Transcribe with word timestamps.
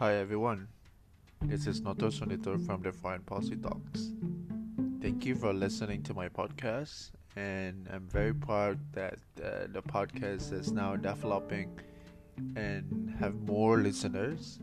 Hi 0.00 0.14
everyone, 0.14 0.68
this 1.42 1.66
is 1.66 1.82
Noto 1.82 2.08
Suoneto 2.08 2.58
from 2.64 2.80
the 2.80 2.90
Foreign 2.90 3.20
Policy 3.20 3.56
Talks. 3.56 4.12
Thank 5.02 5.26
you 5.26 5.34
for 5.34 5.52
listening 5.52 6.02
to 6.04 6.14
my 6.14 6.26
podcast, 6.26 7.10
and 7.36 7.86
I'm 7.92 8.06
very 8.08 8.32
proud 8.32 8.78
that 8.94 9.18
uh, 9.44 9.66
the 9.70 9.82
podcast 9.82 10.54
is 10.54 10.72
now 10.72 10.96
developing 10.96 11.78
and 12.56 13.14
have 13.18 13.34
more 13.42 13.76
listeners. 13.76 14.60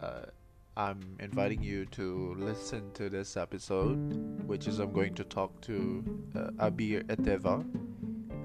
Uh, 0.00 0.26
I'm 0.76 1.00
inviting 1.18 1.60
you 1.60 1.84
to 1.86 2.36
listen 2.38 2.92
to 2.92 3.10
this 3.10 3.36
episode, 3.36 4.46
which 4.46 4.68
is 4.68 4.78
I'm 4.78 4.92
going 4.92 5.16
to 5.16 5.24
talk 5.24 5.60
to 5.62 6.04
uh, 6.36 6.68
Abeer 6.70 7.02
Etefa, 7.08 7.66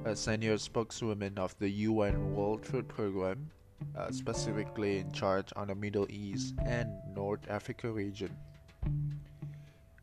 a 0.06 0.16
senior 0.16 0.58
spokeswoman 0.58 1.38
of 1.38 1.56
the 1.60 1.70
UN 1.70 2.34
World 2.34 2.66
Food 2.66 2.88
Programme, 2.88 3.52
uh, 3.98 4.12
specifically 4.12 5.00
in 5.00 5.12
charge 5.12 5.52
on 5.56 5.68
the 5.68 5.76
Middle 5.76 6.08
East 6.10 6.56
and 6.66 6.90
North 7.14 7.42
Africa 7.50 7.92
region. 7.92 8.36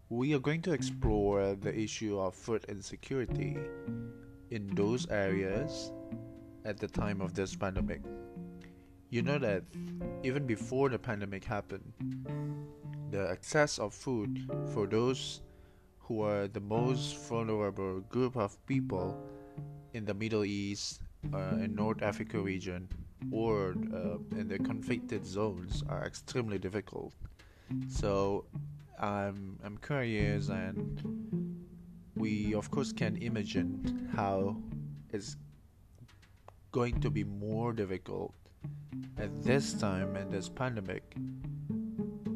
We 0.08 0.34
are 0.34 0.38
going 0.38 0.62
to 0.62 0.72
explore 0.72 1.54
the 1.54 1.76
issue 1.76 2.18
of 2.18 2.34
food 2.34 2.64
insecurity 2.68 3.58
in 4.50 4.74
those 4.74 5.06
areas 5.10 5.92
at 6.64 6.78
the 6.78 6.88
time 6.88 7.20
of 7.20 7.34
this 7.34 7.54
pandemic. 7.54 8.02
You 9.10 9.22
know 9.22 9.38
that 9.38 9.64
even 10.22 10.46
before 10.46 10.88
the 10.88 10.98
pandemic 10.98 11.44
happened, 11.44 11.92
the 13.10 13.28
access 13.30 13.78
of 13.78 13.94
food 13.94 14.50
for 14.72 14.86
those 14.86 15.40
who 15.98 16.22
are 16.22 16.48
the 16.48 16.60
most 16.60 17.16
vulnerable 17.28 18.00
group 18.00 18.36
of 18.36 18.56
people 18.66 19.18
in 19.92 20.04
the 20.04 20.14
Middle 20.14 20.44
East 20.44 21.02
uh, 21.32 21.56
and 21.60 21.74
North 21.74 22.02
Africa 22.02 22.38
region 22.38 22.88
or 23.30 23.74
uh, 23.92 24.18
in 24.38 24.48
the 24.48 24.58
conflicted 24.58 25.26
zones 25.26 25.82
are 25.88 26.04
extremely 26.04 26.58
difficult. 26.58 27.12
So 27.88 28.44
I'm 28.98 29.58
I'm 29.64 29.78
curious 29.78 30.48
and 30.48 31.64
we 32.16 32.54
of 32.54 32.70
course 32.70 32.92
can 32.92 33.16
imagine 33.18 34.10
how 34.14 34.56
it's 35.10 35.36
going 36.72 37.00
to 37.00 37.10
be 37.10 37.24
more 37.24 37.72
difficult 37.72 38.34
at 39.16 39.42
this 39.42 39.72
time 39.72 40.16
in 40.16 40.30
this 40.30 40.48
pandemic 40.48 41.14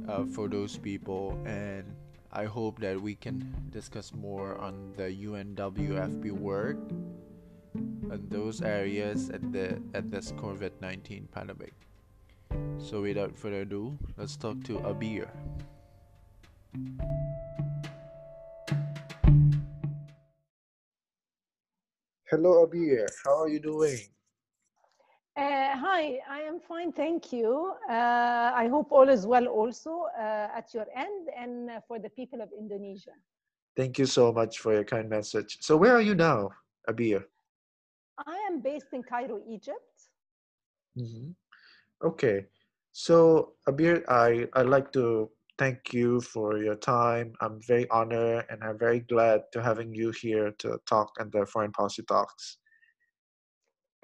uh, 0.09 0.25
for 0.25 0.49
those 0.49 0.77
people 0.79 1.39
and 1.45 1.85
I 2.33 2.45
hope 2.45 2.81
that 2.81 3.01
we 3.01 3.15
can 3.15 3.53
discuss 3.71 4.13
more 4.15 4.57
on 4.57 4.93
the 4.97 5.05
UNWFP 5.05 6.31
work 6.33 6.79
in 7.75 8.29
those 8.29 8.63
areas 8.63 9.31
at 9.31 9.53
the 9.53 9.81
at 9.95 10.11
this 10.11 10.33
COVID-19 10.33 11.31
pandemic. 11.31 11.75
So 12.79 13.03
without 13.03 13.37
further 13.37 13.63
ado, 13.63 13.99
let's 14.17 14.37
talk 14.37 14.63
to 14.65 14.79
Abeer. 14.81 15.29
Hello 22.31 22.67
Abeer, 22.67 23.07
how 23.25 23.43
are 23.43 23.49
you 23.49 23.61
doing? 23.61 23.99
Uh, 25.35 25.77
hi, 25.77 26.19
I 26.29 26.41
am 26.41 26.61
fine, 26.61 26.93
thank 26.93 27.33
you. 27.33 27.73
Uh, 27.89 28.53
I 28.55 28.69
hope 28.69 28.93
all 28.93 29.09
is 29.09 29.27
well 29.27 29.47
also 29.47 30.07
uh, 30.19 30.49
at 30.55 30.75
your 30.75 30.87
end 30.95 31.29
and 31.37 31.71
uh, 31.71 31.81
for 31.89 31.99
the 31.99 32.11
people 32.11 32.43
of 32.43 32.51
Indonesia. 32.59 33.13
Thank 33.77 33.99
you 33.99 34.05
so 34.05 34.33
much 34.33 34.59
for 34.59 34.75
your 34.75 34.85
kind 34.85 35.09
message. 35.09 35.59
So 35.61 35.77
where 35.77 35.95
are 35.97 36.03
you 36.03 36.15
now, 36.15 36.51
Abeer? 36.89 37.25
I 38.19 38.37
am 38.49 38.61
based 38.61 38.93
in 38.93 39.03
Cairo, 39.03 39.41
Egypt. 39.49 40.11
Mm-hmm. 40.99 41.31
Okay, 42.05 42.47
so 42.93 43.55
Abeer, 43.69 44.05
I 44.09 44.49
I 44.55 44.63
like 44.63 44.93
to 44.93 45.31
thank 45.59 45.93
you 45.93 46.21
for 46.21 46.59
your 46.59 46.77
time. 46.77 47.33
I'm 47.41 47.61
very 47.67 47.89
honored 47.91 48.45
and 48.51 48.63
I'm 48.65 48.79
very 48.79 49.01
glad 49.01 49.43
to 49.53 49.63
having 49.63 49.95
you 49.95 50.11
here 50.11 50.51
to 50.59 50.79
talk 50.87 51.11
and 51.19 51.31
the 51.31 51.47
foreign 51.47 51.73
policy 51.73 52.03
talks. 52.03 52.59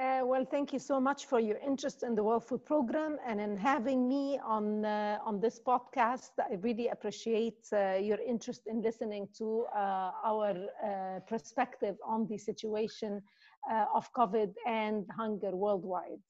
Uh, 0.00 0.20
well, 0.24 0.44
thank 0.44 0.72
you 0.72 0.78
so 0.78 1.00
much 1.00 1.26
for 1.26 1.41
your 1.41 1.58
interest 1.58 2.04
in 2.04 2.14
the 2.14 2.22
World 2.22 2.44
Food 2.44 2.64
Program 2.64 3.18
and 3.26 3.41
in 3.41 3.56
having 3.56 4.08
me 4.08 4.38
on 4.44 4.84
uh, 4.84 5.18
on 5.24 5.41
this 5.41 5.58
podcast. 5.58 6.30
I 6.38 6.54
really 6.60 6.88
appreciate 6.88 7.66
uh, 7.72 7.97
your 8.00 8.20
interest 8.20 8.68
in 8.68 8.80
listening 8.80 9.26
to 9.38 9.66
uh, 9.74 10.12
our 10.24 10.50
uh, 10.54 11.18
perspective 11.26 11.97
on 12.06 12.28
the 12.28 12.38
situation 12.38 13.20
uh, 13.70 13.86
of 13.94 14.12
COVID 14.12 14.52
and 14.66 15.04
hunger 15.16 15.54
worldwide. 15.54 16.22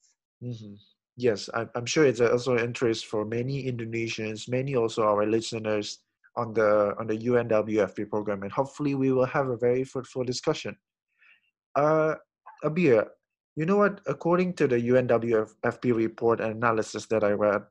Mm-hmm. 0.43 0.75
Yes, 1.17 1.49
I'm, 1.53 1.85
sure 1.85 2.05
it's 2.05 2.21
also 2.21 2.57
interest 2.57 3.05
for 3.07 3.25
many 3.25 3.69
Indonesians, 3.69 4.47
many 4.47 4.75
also 4.75 5.03
our 5.03 5.25
listeners 5.25 5.99
on 6.37 6.53
the 6.53 6.95
on 6.97 7.07
the 7.07 7.17
UNWFP 7.17 8.09
program, 8.09 8.43
and 8.43 8.51
hopefully 8.51 8.95
we 8.95 9.11
will 9.11 9.25
have 9.25 9.49
a 9.49 9.57
very 9.57 9.83
fruitful 9.83 10.23
discussion. 10.23 10.77
Uh, 11.75 12.15
Abeer, 12.63 13.05
you 13.57 13.65
know 13.65 13.75
what? 13.75 13.99
According 14.07 14.53
to 14.53 14.67
the 14.67 14.77
UNWFP 14.77 15.93
report 15.93 16.39
and 16.39 16.53
analysis 16.53 17.05
that 17.07 17.25
I 17.25 17.31
read, 17.31 17.63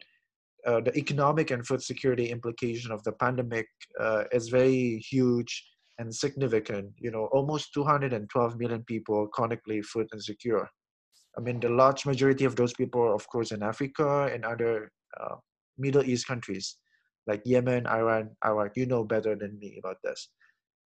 uh, 0.67 0.81
the 0.81 0.95
economic 0.99 1.51
and 1.51 1.67
food 1.67 1.83
security 1.83 2.31
implication 2.31 2.93
of 2.93 3.03
the 3.05 3.13
pandemic 3.13 3.69
uh, 3.99 4.25
is 4.31 4.51
very 4.51 4.99
huge 4.99 5.65
and 5.99 6.15
significant. 6.15 6.93
You 6.99 7.11
know, 7.11 7.27
almost 7.33 7.75
212 7.75 8.59
million 8.59 8.83
people 8.85 9.27
chronically 9.29 9.83
food 9.83 10.09
insecure. 10.13 10.69
I 11.37 11.41
mean, 11.41 11.61
the 11.61 11.69
large 11.69 12.07
majority 12.07 12.45
of 12.45 12.57
those 12.57 12.73
people 12.73 13.03
are, 13.03 13.15
of 13.15 13.29
course, 13.29 13.53
in 13.53 13.63
Africa 13.63 14.31
and 14.33 14.45
other 14.45 14.91
uh, 15.21 15.37
Middle 15.77 16.03
East 16.03 16.27
countries 16.27 16.77
like 17.27 17.43
Yemen, 17.45 17.87
Iran, 17.87 18.31
Iraq. 18.45 18.73
You 18.77 18.87
know 18.87 19.05
better 19.05 19.37
than 19.37 19.59
me 19.59 19.79
about 19.79 19.99
this. 20.03 20.29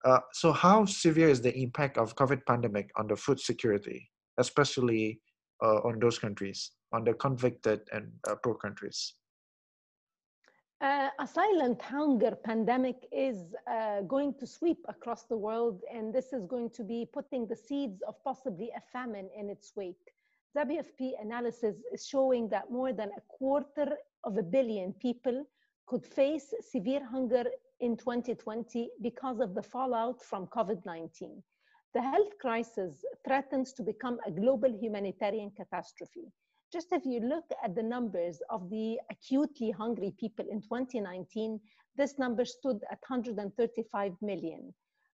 Uh, 0.04 0.18
so, 0.32 0.52
how 0.52 0.84
severe 0.84 1.28
is 1.28 1.40
the 1.40 1.56
impact 1.56 1.96
of 1.96 2.16
COVID 2.16 2.44
pandemic 2.46 2.90
on 2.96 3.06
the 3.06 3.16
food 3.16 3.38
security? 3.38 4.10
especially 4.38 5.20
uh, 5.62 5.78
on 5.84 5.98
those 6.00 6.18
countries, 6.18 6.72
on 6.92 7.04
the 7.04 7.14
convicted 7.14 7.80
and 7.92 8.10
uh, 8.28 8.34
poor 8.42 8.54
countries? 8.54 9.14
Uh, 10.82 11.10
a 11.20 11.26
silent 11.28 11.80
hunger 11.80 12.32
pandemic 12.44 13.06
is 13.12 13.54
uh, 13.70 14.00
going 14.02 14.34
to 14.34 14.44
sweep 14.44 14.84
across 14.88 15.22
the 15.24 15.36
world, 15.36 15.80
and 15.94 16.12
this 16.12 16.32
is 16.32 16.44
going 16.44 16.68
to 16.68 16.82
be 16.82 17.08
putting 17.12 17.46
the 17.46 17.54
seeds 17.54 18.02
of 18.02 18.16
possibly 18.24 18.68
a 18.76 18.80
famine 18.92 19.28
in 19.38 19.48
its 19.48 19.72
wake. 19.76 20.12
WFP 20.58 21.12
analysis 21.22 21.76
is 21.92 22.04
showing 22.04 22.48
that 22.48 22.68
more 22.70 22.92
than 22.92 23.10
a 23.16 23.20
quarter 23.28 23.96
of 24.24 24.36
a 24.36 24.42
billion 24.42 24.92
people 24.94 25.46
could 25.86 26.04
face 26.04 26.52
severe 26.60 27.06
hunger 27.06 27.44
in 27.78 27.96
2020 27.96 28.90
because 29.02 29.38
of 29.38 29.54
the 29.54 29.62
fallout 29.62 30.20
from 30.20 30.48
COVID 30.48 30.84
19 30.84 31.42
the 31.94 32.00
health 32.00 32.38
crisis 32.40 33.04
threatens 33.24 33.72
to 33.74 33.82
become 33.82 34.18
a 34.26 34.30
global 34.30 34.72
humanitarian 34.80 35.50
catastrophe. 35.50 36.32
Just 36.72 36.88
if 36.92 37.04
you 37.04 37.20
look 37.20 37.44
at 37.62 37.74
the 37.74 37.82
numbers 37.82 38.40
of 38.48 38.70
the 38.70 38.98
acutely 39.10 39.70
hungry 39.70 40.14
people 40.18 40.46
in 40.50 40.62
2019, 40.62 41.60
this 41.96 42.18
number 42.18 42.46
stood 42.46 42.80
at 42.90 42.98
135 43.06 44.12
million. 44.22 44.72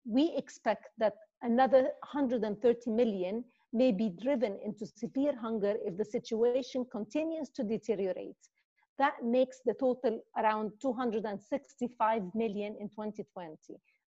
We 0.07 0.35
expect 0.35 0.87
that 0.97 1.13
another 1.43 1.91
130 2.13 2.91
million 2.91 3.45
may 3.75 3.93
be 3.93 4.09
driven 4.09 4.59
into 4.65 4.87
severe 4.87 5.37
hunger 5.37 5.75
if 5.85 5.99
the 5.99 6.05
situation 6.05 6.87
continues 6.91 7.51
to 7.51 7.65
deteriorate. 7.65 8.49
That 8.99 9.23
makes 9.23 9.61
the 9.67 9.75
total 9.75 10.21
around 10.39 10.73
265 10.81 12.23
million 12.35 12.77
in 12.81 12.89
2020. 12.89 13.57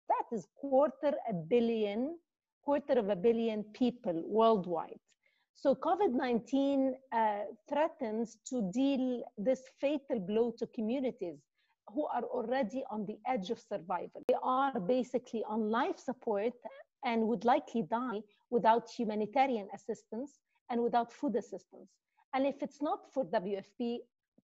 That 0.10 0.26
is 0.36 0.48
quarter 0.56 1.14
a 1.30 1.34
billion 1.34 2.18
quarter 2.64 2.94
of 2.94 3.10
a 3.10 3.16
billion 3.16 3.64
people 3.76 4.24
worldwide. 4.26 5.00
So 5.56 5.74
COVID-19 5.74 6.92
uh, 7.12 7.40
threatens 7.70 8.38
to 8.50 8.70
deal 8.74 9.24
this 9.38 9.62
fatal 9.80 10.20
blow 10.20 10.54
to 10.60 10.68
communities 10.68 11.40
who 11.94 12.06
are 12.08 12.24
already 12.24 12.84
on 12.92 13.06
the 13.06 13.18
edge 13.26 13.50
of 13.52 13.60
survival. 13.60 14.24
They 14.28 14.36
are 14.44 14.78
basically 14.80 15.44
on 15.48 15.72
life 15.72 15.98
support 15.98 16.54
and 17.06 17.28
would 17.28 17.46
likely 17.46 17.84
die 17.84 18.22
without 18.50 18.90
humanitarian 18.90 19.68
assistance 19.74 20.40
and 20.70 20.84
without 20.84 21.12
food 21.12 21.36
assistance. 21.36 21.90
And 22.34 22.46
if 22.46 22.62
it's 22.62 22.82
not 22.82 23.00
for 23.14 23.24
WFP, 23.26 24.00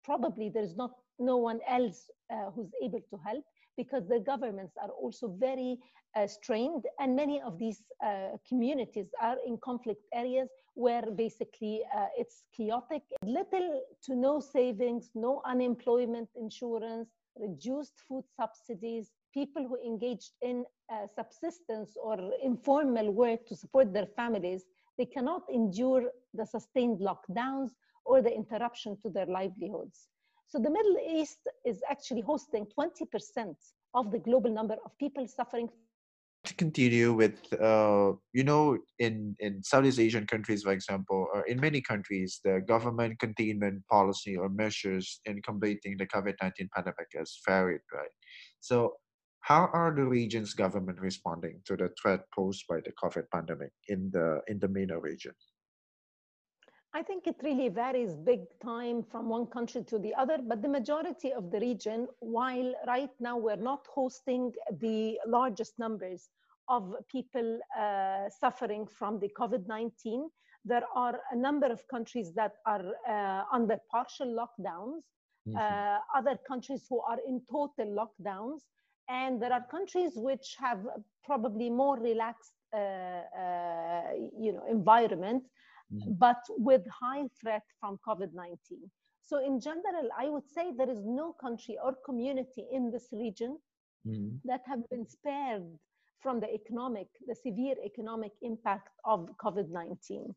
probably 0.04 0.50
there's 0.50 0.76
not 0.76 0.93
no 1.19 1.38
one 1.38 1.61
else 1.66 2.11
uh, 2.31 2.50
who's 2.54 2.70
able 2.82 3.00
to 3.11 3.16
help 3.25 3.44
because 3.78 4.04
the 4.06 4.20
governments 4.32 4.75
are 4.82 4.90
also 5.02 5.26
very 5.48 5.78
uh, 6.16 6.26
strained 6.26 6.84
and 7.00 7.14
many 7.14 7.40
of 7.48 7.58
these 7.58 7.80
uh, 8.04 8.30
communities 8.48 9.08
are 9.22 9.36
in 9.46 9.56
conflict 9.70 10.02
areas 10.12 10.48
where 10.75 11.06
basically 11.25 11.76
uh, 11.96 12.06
it's 12.16 12.44
chaotic. 12.56 13.02
Little 13.22 13.70
to 14.04 14.14
no 14.14 14.40
savings 14.40 15.10
no 15.14 15.32
unemployment 15.46 16.28
insurance 16.44 17.08
reduced 17.40 17.94
food 18.06 18.25
subsidies 18.40 19.12
people 19.32 19.62
who 19.69 19.76
engaged 19.84 20.32
in 20.42 20.64
uh, 20.92 21.06
subsistence 21.19 21.96
or 22.02 22.16
informal 22.42 23.10
work 23.12 23.46
to 23.46 23.54
support 23.54 23.92
their 23.92 24.10
families 24.20 24.64
they 24.98 25.06
cannot 25.06 25.42
endure 25.52 26.02
the 26.34 26.44
sustained 26.44 26.98
lockdowns 27.00 27.70
or 28.04 28.20
the 28.20 28.34
interruption 28.34 28.96
to 29.02 29.08
their 29.08 29.26
livelihoods 29.26 30.08
So 30.49 30.59
the 30.59 30.71
Middle 30.71 30.97
East 31.06 31.41
is 31.67 31.83
actually 31.91 32.23
hosting 32.23 32.67
20% 32.79 33.55
of 33.95 34.11
the 34.11 34.19
global 34.19 34.50
number 34.50 34.77
of 34.85 34.97
people 34.99 35.27
suffering 35.29 35.69
to 36.45 36.55
continue 36.55 37.12
with 37.12 37.37
uh, 37.61 38.12
you 38.33 38.45
know 38.45 38.79
in 38.99 39.35
in 39.41 39.62
southeast 39.62 39.99
asian 39.99 40.25
countries 40.25 40.62
for 40.62 40.73
example 40.73 41.27
or 41.35 41.43
in 41.47 41.61
many 41.61 41.81
countries 41.81 42.41
the 42.45 42.61
government 42.67 43.19
containment 43.19 43.85
policy 43.89 44.37
or 44.37 44.49
measures 44.49 45.21
in 45.25 45.43
combating 45.43 45.97
the 45.99 46.06
covid-19 46.06 46.71
pandemic 46.75 47.09
has 47.15 47.41
varied 47.47 47.81
right? 47.93 48.15
So 48.61 48.95
how 49.41 49.69
are 49.73 49.95
the 49.95 50.05
region's 50.05 50.55
government 50.55 51.00
responding 51.00 51.61
to 51.67 51.77
the 51.77 51.91
threat 52.00 52.21
posed 52.35 52.65
by 52.69 52.77
the 52.77 52.93
covid 53.03 53.25
pandemic 53.33 53.73
in 53.89 54.11
the 54.12 54.41
in 54.47 54.59
the 54.61 54.69
MENA 54.69 54.99
region 54.99 55.35
I 56.94 57.02
think 57.02 57.26
it 57.26 57.37
really 57.43 57.69
varies 57.69 58.17
big 58.17 58.40
time 58.62 59.02
from 59.02 59.29
one 59.29 59.46
country 59.46 59.85
to 59.85 59.99
the 59.99 60.14
other, 60.14 60.38
but 60.43 60.62
the 60.62 60.69
majority 60.69 61.32
of 61.32 61.50
the 61.50 61.61
region, 61.61 62.08
while 62.20 62.73
right 62.87 63.11
now 63.20 63.37
we're 63.37 63.56
not 63.56 63.87
hosting 63.94 64.52
the 64.81 65.19
largest 65.26 65.79
numbers 65.79 66.31
of 66.69 66.94
people 67.11 67.61
uh, 67.79 68.29
suffering 68.31 68.87
from 68.87 69.20
the 69.20 69.31
COVID-19, 69.38 70.29
there 70.64 70.85
are 70.94 71.20
a 71.31 71.37
number 71.37 71.67
of 71.67 71.87
countries 71.88 72.32
that 72.35 72.55
are 72.67 72.85
uh, 73.08 73.44
under 73.52 73.79
partial 73.90 74.26
lockdowns, 74.26 75.02
mm-hmm. 75.46 75.56
uh, 75.56 75.99
other 76.14 76.38
countries 76.46 76.87
who 76.88 77.00
are 77.02 77.19
in 77.26 77.43
total 77.50 77.87
lockdowns, 77.87 78.61
and 79.08 79.40
there 79.43 79.52
are 79.52 79.64
countries 79.70 80.12
which 80.17 80.56
have 80.58 80.81
probably 81.25 81.70
more 81.70 81.99
relaxed, 81.99 82.52
uh, 82.75 82.79
uh, 82.79 84.02
you 84.38 84.52
know, 84.52 84.64
environment 84.69 85.43
mm-hmm. 85.93 86.12
but 86.19 86.43
with 86.50 86.82
high 86.88 87.25
threat 87.40 87.62
from 87.81 87.99
COVID-19. 88.06 88.56
So 89.23 89.44
in 89.44 89.61
general, 89.61 90.08
I 90.19 90.29
would 90.29 90.49
say 90.49 90.73
there 90.76 90.90
is 90.90 91.05
no 91.05 91.35
country 91.40 91.76
or 91.82 91.94
community 92.05 92.64
in 92.73 92.90
this 92.90 93.08
region 93.12 93.58
mm-hmm. 94.06 94.37
that 94.44 94.62
have 94.67 94.88
been 94.88 95.06
spared 95.06 95.64
from 96.20 96.40
the 96.40 96.52
economic, 96.52 97.08
the 97.26 97.35
severe 97.35 97.76
economic 97.85 98.32
impact 98.43 98.88
of 99.05 99.29
COVID-19. 99.44 100.35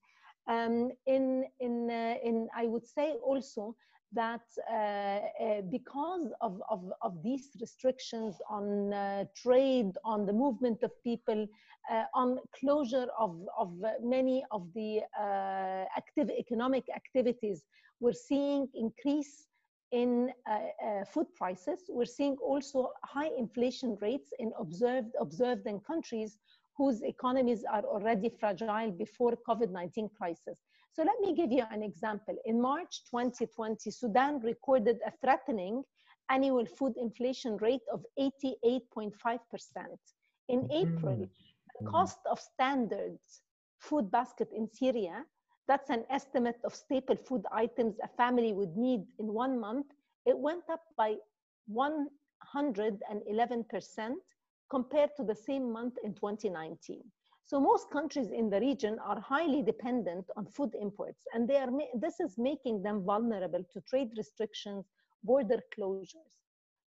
Um, 0.48 0.92
in, 1.06 1.46
in, 1.60 1.90
uh, 1.90 2.16
in, 2.24 2.48
I 2.56 2.66
would 2.66 2.86
say 2.86 3.14
also 3.24 3.76
that 4.14 4.42
uh, 4.70 4.74
uh, 4.74 5.62
because 5.70 6.34
of, 6.42 6.62
of, 6.70 6.92
of, 7.02 7.24
these 7.24 7.50
restrictions 7.60 8.36
on 8.50 8.94
uh, 8.94 9.24
trade, 9.36 9.92
on 10.04 10.26
the 10.26 10.34
movement 10.34 10.84
of 10.84 10.92
people, 11.04 11.48
uh, 11.90 12.04
on 12.14 12.38
closure 12.60 13.08
of, 13.18 13.38
of 13.58 13.72
many 14.04 14.44
of 14.52 14.68
the 14.76 15.00
uh, 15.18 15.86
active 15.96 16.30
economic 16.30 16.84
activities, 16.94 17.64
we're 18.00 18.14
seeing 18.14 18.68
increase 18.74 19.48
in 19.92 20.32
uh, 20.50 21.06
food 21.06 21.28
prices. 21.36 21.80
We're 21.90 22.06
seeing 22.06 22.36
also 22.38 22.92
high 23.04 23.30
inflation 23.38 23.98
rates 24.02 24.30
in 24.40 24.52
observed, 24.60 25.14
observed 25.20 25.68
in 25.68 25.80
countries 25.82 26.38
whose 26.78 27.02
economies 27.02 27.64
are 27.72 27.84
already 27.84 28.30
fragile 28.40 28.92
before 28.92 29.38
COVID-19 29.48 30.10
crisis. 30.18 30.58
So 30.94 31.04
let 31.04 31.20
me 31.22 31.34
give 31.34 31.52
you 31.52 31.64
an 31.72 31.84
example. 31.84 32.36
In 32.46 32.62
March 32.62 33.04
2020, 33.10 33.92
Sudan 33.92 34.40
recorded 34.40 35.00
a 35.06 35.12
threatening 35.22 35.84
annual 36.30 36.66
food 36.66 36.94
inflation 36.98 37.58
rate 37.58 37.82
of 37.92 38.06
88.5%. 38.20 39.12
In 40.50 40.62
mm-hmm. 40.62 40.72
April, 40.72 41.18
the 41.18 41.26
mm-hmm. 41.26 41.88
cost 41.88 42.20
of 42.30 42.40
standard 42.40 43.18
food 43.80 44.12
basket 44.12 44.50
in 44.56 44.70
Syria, 44.70 45.26
that's 45.68 45.90
an 45.90 46.04
estimate 46.10 46.60
of 46.66 46.76
staple 46.76 47.16
food 47.16 47.46
items 47.52 47.98
a 48.04 48.08
family 48.10 48.52
would 48.52 48.76
need 48.76 49.06
in 49.20 49.34
one 49.34 49.60
month, 49.60 49.88
it 50.26 50.38
went 50.38 50.64
up 50.70 50.82
by 50.98 51.16
111% 51.74 52.08
compared 54.70 55.16
to 55.16 55.24
the 55.24 55.36
same 55.36 55.72
month 55.72 55.94
in 56.04 56.14
2019. 56.14 57.02
So 57.46 57.60
most 57.60 57.90
countries 57.92 58.32
in 58.32 58.50
the 58.50 58.60
region 58.60 58.98
are 59.00 59.20
highly 59.20 59.62
dependent 59.62 60.26
on 60.38 60.46
food 60.46 60.74
imports, 60.80 61.28
and 61.34 61.48
they 61.48 61.58
are 61.58 61.70
this 61.96 62.20
is 62.20 62.38
making 62.38 62.82
them 62.84 63.04
vulnerable 63.04 63.64
to 63.74 63.82
trade 63.82 64.12
restrictions, 64.18 64.86
border 65.24 65.60
closures. 65.78 66.32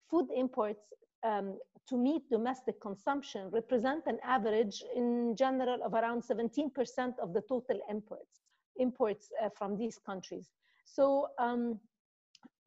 Food 0.09 0.27
imports 0.35 0.93
um, 1.23 1.57
to 1.87 1.97
meet 1.97 2.29
domestic 2.29 2.79
consumption 2.81 3.49
represent 3.51 4.03
an 4.05 4.19
average 4.23 4.83
in 4.95 5.35
general 5.35 5.79
of 5.83 5.93
around 5.93 6.23
17% 6.23 7.19
of 7.21 7.33
the 7.33 7.41
total 7.41 7.79
imports, 7.89 8.41
imports 8.77 9.29
uh, 9.43 9.49
from 9.57 9.77
these 9.77 9.99
countries. 10.05 10.49
So 10.85 11.27
um, 11.39 11.79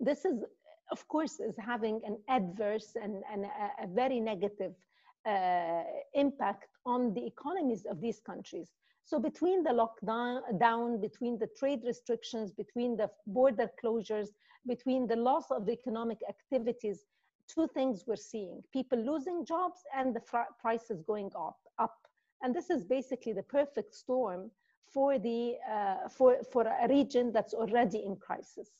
this 0.00 0.24
is, 0.24 0.42
of 0.90 1.06
course, 1.08 1.40
is 1.40 1.54
having 1.58 2.00
an 2.04 2.18
adverse 2.28 2.96
and, 3.00 3.22
and 3.32 3.44
a, 3.44 3.84
a 3.84 3.86
very 3.86 4.20
negative 4.20 4.74
uh, 5.26 5.82
impact 6.14 6.68
on 6.84 7.12
the 7.14 7.26
economies 7.26 7.84
of 7.84 8.00
these 8.00 8.20
countries. 8.20 8.70
So 9.04 9.18
between 9.18 9.62
the 9.62 9.70
lockdown, 9.70 10.40
down, 10.58 11.00
between 11.00 11.38
the 11.38 11.48
trade 11.58 11.80
restrictions, 11.84 12.52
between 12.52 12.96
the 12.96 13.10
border 13.26 13.70
closures, 13.82 14.28
between 14.66 15.06
the 15.06 15.16
loss 15.16 15.50
of 15.50 15.68
economic 15.68 16.18
activities, 16.28 17.04
two 17.48 17.68
things 17.68 18.04
we're 18.06 18.16
seeing, 18.16 18.62
people 18.72 18.98
losing 18.98 19.44
jobs 19.44 19.80
and 19.96 20.14
the 20.14 20.22
prices 20.60 21.02
going 21.02 21.30
up, 21.38 21.58
up. 21.78 21.98
And 22.42 22.54
this 22.54 22.68
is 22.70 22.84
basically 22.84 23.32
the 23.32 23.44
perfect 23.44 23.94
storm 23.94 24.50
for, 24.92 25.18
the, 25.18 25.54
uh, 25.70 26.08
for, 26.08 26.38
for 26.52 26.64
a 26.66 26.88
region 26.88 27.32
that's 27.32 27.54
already 27.54 28.04
in 28.04 28.16
crisis. 28.16 28.70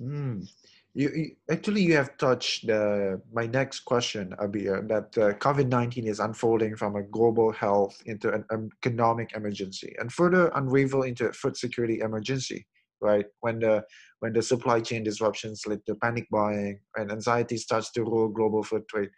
Mm 0.00 0.48
you, 0.92 1.08
you, 1.14 1.30
actually 1.50 1.82
you 1.82 1.94
have 1.94 2.16
touched 2.18 2.66
the 2.66 3.20
my 3.32 3.46
next 3.46 3.80
question 3.80 4.34
abir 4.40 4.86
that 4.88 5.16
uh, 5.18 5.32
covid-19 5.38 6.06
is 6.06 6.18
unfolding 6.18 6.74
from 6.76 6.96
a 6.96 7.02
global 7.02 7.52
health 7.52 8.02
into 8.06 8.32
an 8.32 8.70
economic 8.82 9.32
emergency 9.36 9.94
and 10.00 10.12
further 10.12 10.50
unravel 10.56 11.02
into 11.04 11.28
a 11.28 11.32
food 11.32 11.56
security 11.56 12.00
emergency 12.00 12.66
right? 13.00 13.26
When 13.40 13.60
the 13.60 13.84
when 14.20 14.32
the 14.32 14.42
supply 14.42 14.80
chain 14.80 15.02
disruptions 15.02 15.62
lead 15.66 15.80
to 15.86 15.94
panic 15.96 16.28
buying 16.30 16.80
and 16.96 17.10
anxiety 17.10 17.56
starts 17.56 17.90
to 17.92 18.04
rule 18.04 18.28
global 18.28 18.62
food 18.62 18.86
trade. 18.88 19.10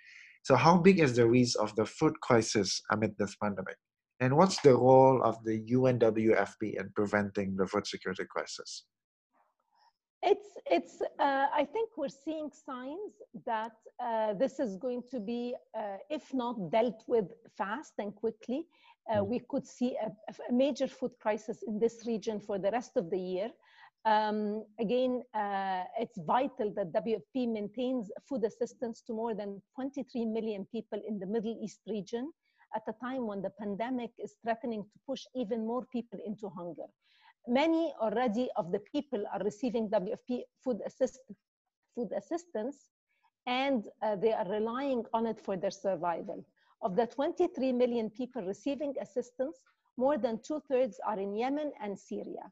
So 0.44 0.56
how 0.56 0.76
big 0.76 0.98
is 1.00 1.16
the 1.16 1.26
risk 1.26 1.60
of 1.60 1.74
the 1.76 1.84
food 1.84 2.20
crisis 2.20 2.80
amid 2.90 3.14
this 3.18 3.36
pandemic? 3.42 3.76
And 4.20 4.36
what's 4.36 4.60
the 4.60 4.76
role 4.76 5.20
of 5.22 5.42
the 5.44 5.60
unwfp 5.60 6.62
in 6.62 6.90
preventing 6.94 7.56
the 7.56 7.66
food 7.66 7.86
security 7.86 8.24
crisis 8.30 8.84
it's, 10.22 10.48
it's 10.66 11.00
uh, 11.18 11.46
I 11.54 11.66
think 11.72 11.90
we're 11.96 12.08
seeing 12.08 12.50
signs 12.50 13.12
that 13.44 13.72
uh, 14.02 14.34
this 14.34 14.60
is 14.60 14.76
going 14.76 15.02
to 15.10 15.18
be, 15.18 15.54
uh, 15.76 15.96
if 16.10 16.32
not 16.32 16.70
dealt 16.70 17.02
with 17.06 17.26
fast 17.56 17.94
and 17.98 18.14
quickly, 18.14 18.66
uh, 19.10 19.16
mm. 19.16 19.26
we 19.26 19.40
could 19.48 19.66
see 19.66 19.96
a, 19.96 20.06
a, 20.08 20.52
major 20.52 20.86
food 20.86 21.12
crisis 21.20 21.64
in 21.66 21.78
this 21.78 22.04
region 22.06 22.38
for 22.38 22.58
the 22.58 22.70
rest 22.70 22.92
of 22.96 23.10
the 23.10 23.18
year. 23.18 23.50
Um, 24.04 24.64
again, 24.80 25.22
uh, 25.34 25.84
it's 25.98 26.18
vital 26.18 26.72
that 26.76 26.92
WFP 26.92 27.52
maintains 27.52 28.10
food 28.28 28.44
assistance 28.44 29.02
to 29.06 29.12
more 29.12 29.34
than 29.34 29.60
23 29.74 30.24
million 30.26 30.66
people 30.72 31.00
in 31.06 31.18
the 31.18 31.26
Middle 31.26 31.56
East 31.62 31.80
region 31.88 32.32
at 32.74 32.82
a 32.88 32.92
time 33.04 33.26
when 33.26 33.42
the 33.42 33.50
pandemic 33.50 34.10
is 34.18 34.34
threatening 34.42 34.82
to 34.82 34.98
push 35.06 35.24
even 35.34 35.66
more 35.66 35.84
people 35.92 36.18
into 36.24 36.48
hunger 36.48 36.86
many 37.48 37.92
already 38.00 38.48
of 38.56 38.72
the 38.72 38.78
people 38.80 39.24
are 39.32 39.42
receiving 39.42 39.88
WFP 39.88 40.42
food, 40.62 40.80
assist, 40.86 41.20
food 41.94 42.10
assistance 42.16 42.88
and 43.46 43.88
uh, 44.02 44.16
they 44.16 44.32
are 44.32 44.48
relying 44.48 45.04
on 45.12 45.26
it 45.26 45.40
for 45.40 45.56
their 45.56 45.70
survival. 45.70 46.44
Of 46.82 46.96
the 46.96 47.06
23 47.06 47.72
million 47.72 48.10
people 48.10 48.42
receiving 48.42 48.94
assistance, 49.00 49.58
more 49.96 50.18
than 50.18 50.40
two 50.42 50.62
thirds 50.68 50.98
are 51.06 51.18
in 51.18 51.36
Yemen 51.36 51.72
and 51.80 51.98
Syria. 51.98 52.50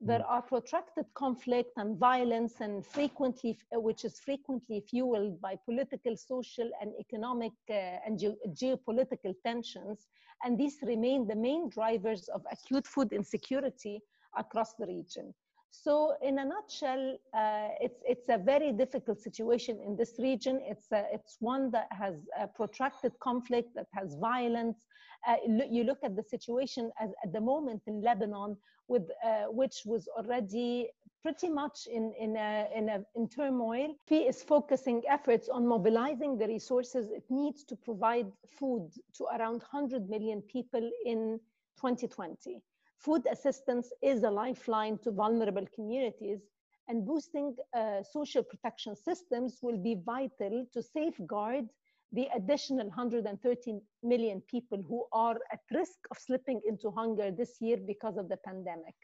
There 0.00 0.20
hmm. 0.20 0.32
are 0.32 0.42
protracted 0.42 1.06
conflict 1.14 1.72
and 1.76 1.98
violence 1.98 2.60
and 2.60 2.84
frequently, 2.84 3.58
which 3.72 4.04
is 4.04 4.18
frequently 4.18 4.80
fueled 4.80 5.40
by 5.40 5.56
political, 5.64 6.16
social 6.16 6.70
and 6.80 6.92
economic 6.98 7.52
uh, 7.68 8.06
and 8.06 8.18
ge 8.18 8.28
geopolitical 8.54 9.34
tensions. 9.44 10.08
And 10.42 10.58
these 10.58 10.78
remain 10.82 11.26
the 11.26 11.36
main 11.36 11.68
drivers 11.68 12.28
of 12.28 12.42
acute 12.50 12.86
food 12.86 13.12
insecurity 13.12 14.00
across 14.36 14.74
the 14.74 14.86
region. 14.86 15.34
So 15.70 16.14
in 16.20 16.38
a 16.38 16.44
nutshell, 16.44 17.16
uh, 17.32 17.68
it's, 17.80 18.02
it's 18.04 18.28
a 18.28 18.38
very 18.38 18.72
difficult 18.72 19.20
situation 19.20 19.78
in 19.86 19.96
this 19.96 20.14
region. 20.18 20.60
It's, 20.62 20.90
a, 20.92 21.04
it's 21.12 21.36
one 21.40 21.70
that 21.70 21.88
has 21.92 22.16
a 22.38 22.46
protracted 22.48 23.12
conflict, 23.20 23.74
that 23.76 23.86
has 23.94 24.16
violence. 24.16 24.86
Uh, 25.26 25.36
you 25.46 25.84
look 25.84 25.98
at 26.02 26.16
the 26.16 26.22
situation 26.22 26.90
as, 27.00 27.10
at 27.24 27.32
the 27.32 27.40
moment 27.40 27.82
in 27.86 28.02
Lebanon, 28.02 28.56
with, 28.88 29.08
uh, 29.24 29.44
which 29.44 29.82
was 29.86 30.08
already 30.18 30.88
pretty 31.22 31.48
much 31.48 31.86
in, 31.86 32.12
in, 32.18 32.36
a, 32.36 32.66
in, 32.74 32.88
a, 32.88 33.04
in 33.14 33.28
turmoil. 33.28 33.94
He 34.06 34.20
is 34.20 34.42
focusing 34.42 35.02
efforts 35.08 35.48
on 35.48 35.66
mobilizing 35.66 36.36
the 36.38 36.48
resources 36.48 37.10
it 37.10 37.24
needs 37.30 37.62
to 37.64 37.76
provide 37.76 38.26
food 38.58 38.90
to 39.14 39.24
around 39.24 39.62
100 39.70 40.08
million 40.08 40.42
people 40.42 40.90
in 41.04 41.38
2020 41.76 42.60
food 43.04 43.26
assistance 43.32 43.92
is 44.02 44.22
a 44.22 44.30
lifeline 44.30 44.98
to 45.04 45.10
vulnerable 45.10 45.66
communities 45.74 46.40
And 46.88 47.06
boosting 47.06 47.54
uh, 47.72 48.02
social 48.02 48.42
protection 48.42 48.96
systems 48.96 49.58
will 49.62 49.78
be 49.78 49.96
vital 50.04 50.66
to 50.74 50.82
safeguard 50.82 51.66
the 52.12 52.28
additional 52.34 52.88
130 52.88 53.78
million 54.02 54.42
people 54.50 54.82
who 54.88 55.06
are 55.12 55.38
at 55.52 55.60
risk 55.72 55.98
of 56.10 56.18
slipping 56.18 56.60
into 56.68 56.90
hunger 56.90 57.30
this 57.30 57.58
year 57.60 57.78
because 57.86 58.16
of 58.16 58.28
the 58.28 58.38
pandemic. 58.38 58.96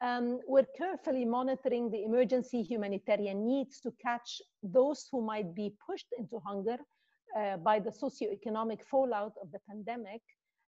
Um, 0.00 0.40
we're 0.48 0.66
carefully 0.76 1.24
monitoring 1.24 1.90
the 1.90 2.02
emergency 2.02 2.62
humanitarian 2.62 3.46
needs 3.46 3.78
to 3.82 3.92
catch 4.04 4.42
those 4.64 5.06
who 5.12 5.22
might 5.22 5.54
be 5.54 5.74
pushed 5.86 6.08
into 6.18 6.40
hunger 6.44 6.78
uh, 7.38 7.58
by 7.58 7.78
the 7.78 7.90
socioeconomic 7.90 8.80
fallout 8.90 9.34
of 9.40 9.52
the 9.52 9.60
pandemic. 9.68 10.22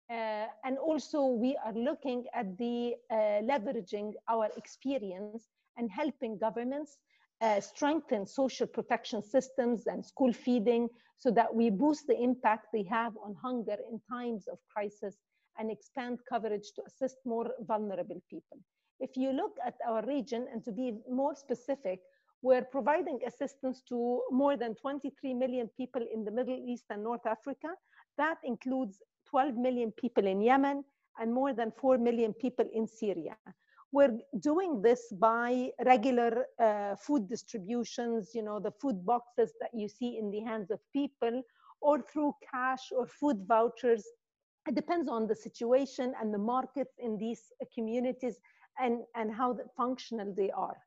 Uh, 0.09 0.45
and 0.63 0.77
also 0.77 1.25
we 1.25 1.57
are 1.65 1.73
looking 1.73 2.25
at 2.33 2.57
the 2.57 2.93
uh, 3.11 3.41
leveraging 3.43 4.13
our 4.29 4.49
experience 4.55 5.49
and 5.77 5.91
helping 5.91 6.37
governments 6.37 6.97
uh, 7.41 7.59
strengthen 7.59 8.25
social 8.25 8.65
protection 8.65 9.21
systems 9.21 9.87
and 9.87 10.05
school 10.05 10.31
feeding 10.31 10.87
so 11.17 11.29
that 11.31 11.53
we 11.53 11.69
boost 11.69 12.07
the 12.07 12.19
impact 12.19 12.67
they 12.71 12.83
have 12.83 13.13
on 13.23 13.35
hunger 13.41 13.77
in 13.91 13.99
times 14.09 14.47
of 14.47 14.57
crisis 14.73 15.17
and 15.59 15.69
expand 15.69 16.19
coverage 16.29 16.71
to 16.75 16.81
assist 16.87 17.17
more 17.25 17.51
vulnerable 17.67 18.21
people. 18.29 18.57
If 18.99 19.17
you 19.17 19.31
look 19.31 19.57
at 19.65 19.75
our 19.87 20.03
region, 20.05 20.47
and 20.51 20.63
to 20.65 20.71
be 20.71 20.93
more 21.09 21.35
specific, 21.35 21.99
we're 22.41 22.63
providing 22.63 23.19
assistance 23.25 23.81
to 23.89 24.21
more 24.31 24.55
than 24.57 24.75
23 24.75 25.33
million 25.33 25.69
people 25.75 26.01
in 26.13 26.23
the 26.23 26.31
Middle 26.31 26.57
East 26.57 26.85
and 26.89 27.03
North 27.03 27.25
Africa. 27.25 27.69
That 28.17 28.37
includes 28.43 29.01
12 29.29 29.55
million 29.55 29.91
people 29.91 30.25
in 30.25 30.41
Yemen 30.41 30.83
and 31.19 31.33
more 31.33 31.53
than 31.53 31.71
4 31.71 31.97
million 31.97 32.33
people 32.33 32.65
in 32.73 32.87
Syria. 32.87 33.35
We're 33.91 34.17
doing 34.39 34.81
this 34.81 35.13
by 35.13 35.71
regular 35.85 36.45
uh, 36.59 36.95
food 36.95 37.29
distributions, 37.29 38.31
you 38.35 38.43
know, 38.43 38.59
the 38.59 38.71
food 38.81 39.05
boxes 39.05 39.53
that 39.61 39.71
you 39.73 39.87
see 39.87 40.17
in 40.17 40.29
the 40.29 40.41
hands 40.41 40.71
of 40.71 40.79
people, 40.91 41.41
or 41.81 42.01
through 42.01 42.33
cash 42.53 42.91
or 42.91 43.07
food 43.07 43.45
vouchers. 43.47 44.03
It 44.67 44.75
depends 44.75 45.09
on 45.09 45.27
the 45.27 45.35
situation 45.35 46.13
and 46.19 46.33
the 46.33 46.37
markets 46.37 46.95
in 46.99 47.17
these 47.17 47.41
communities 47.73 48.39
and, 48.79 49.03
and 49.15 49.33
how 49.33 49.57
functional 49.77 50.33
they 50.35 50.51
are. 50.51 50.77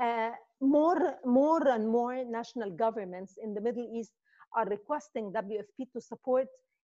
Uh, 0.00 0.30
more, 0.60 1.16
more 1.24 1.66
and 1.68 1.88
more 1.88 2.24
national 2.24 2.70
governments 2.70 3.34
in 3.42 3.54
the 3.54 3.60
Middle 3.60 3.88
East 3.92 4.12
are 4.56 4.66
requesting 4.66 5.32
WFP 5.32 5.90
to 5.92 6.00
support 6.00 6.46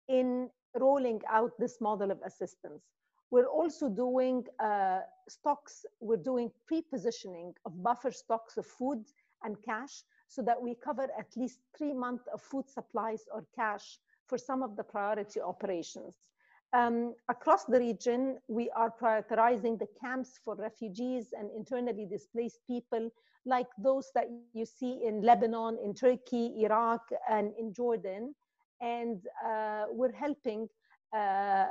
in 0.08 0.50
rolling 0.78 1.20
out 1.28 1.52
this 1.58 1.80
model 1.80 2.10
of 2.10 2.18
assistance. 2.24 2.82
We're 3.30 3.46
also 3.46 3.88
doing 3.88 4.44
uh, 4.62 5.00
stocks, 5.28 5.86
we're 6.00 6.16
doing 6.16 6.50
pre-positioning 6.66 7.54
of 7.64 7.82
buffer 7.82 8.12
stocks 8.12 8.56
of 8.56 8.66
food 8.66 9.04
and 9.42 9.56
cash 9.64 10.02
so 10.28 10.42
that 10.42 10.60
we 10.60 10.74
cover 10.74 11.08
at 11.18 11.36
least 11.36 11.60
three 11.76 11.94
months 11.94 12.26
of 12.32 12.40
food 12.40 12.68
supplies 12.68 13.24
or 13.32 13.44
cash 13.54 13.98
for 14.26 14.38
some 14.38 14.62
of 14.62 14.76
the 14.76 14.82
priority 14.82 15.40
operations. 15.40 16.16
Um, 16.74 17.14
across 17.28 17.64
the 17.64 17.78
region, 17.78 18.38
we 18.48 18.70
are 18.70 18.90
prioritizing 18.90 19.78
the 19.78 19.88
camps 20.00 20.38
for 20.42 20.54
refugees 20.54 21.34
and 21.38 21.50
internally 21.54 22.06
displaced 22.06 22.60
people, 22.66 23.10
like 23.44 23.66
those 23.76 24.10
that 24.14 24.28
you 24.54 24.64
see 24.64 25.02
in 25.04 25.20
Lebanon, 25.20 25.78
in 25.84 25.92
Turkey, 25.92 26.54
Iraq, 26.64 27.02
and 27.28 27.52
in 27.58 27.74
Jordan. 27.74 28.34
And 28.82 29.22
uh, 29.46 29.84
we're 29.90 30.12
helping 30.12 30.68
uh, 31.14 31.16
uh, 31.16 31.66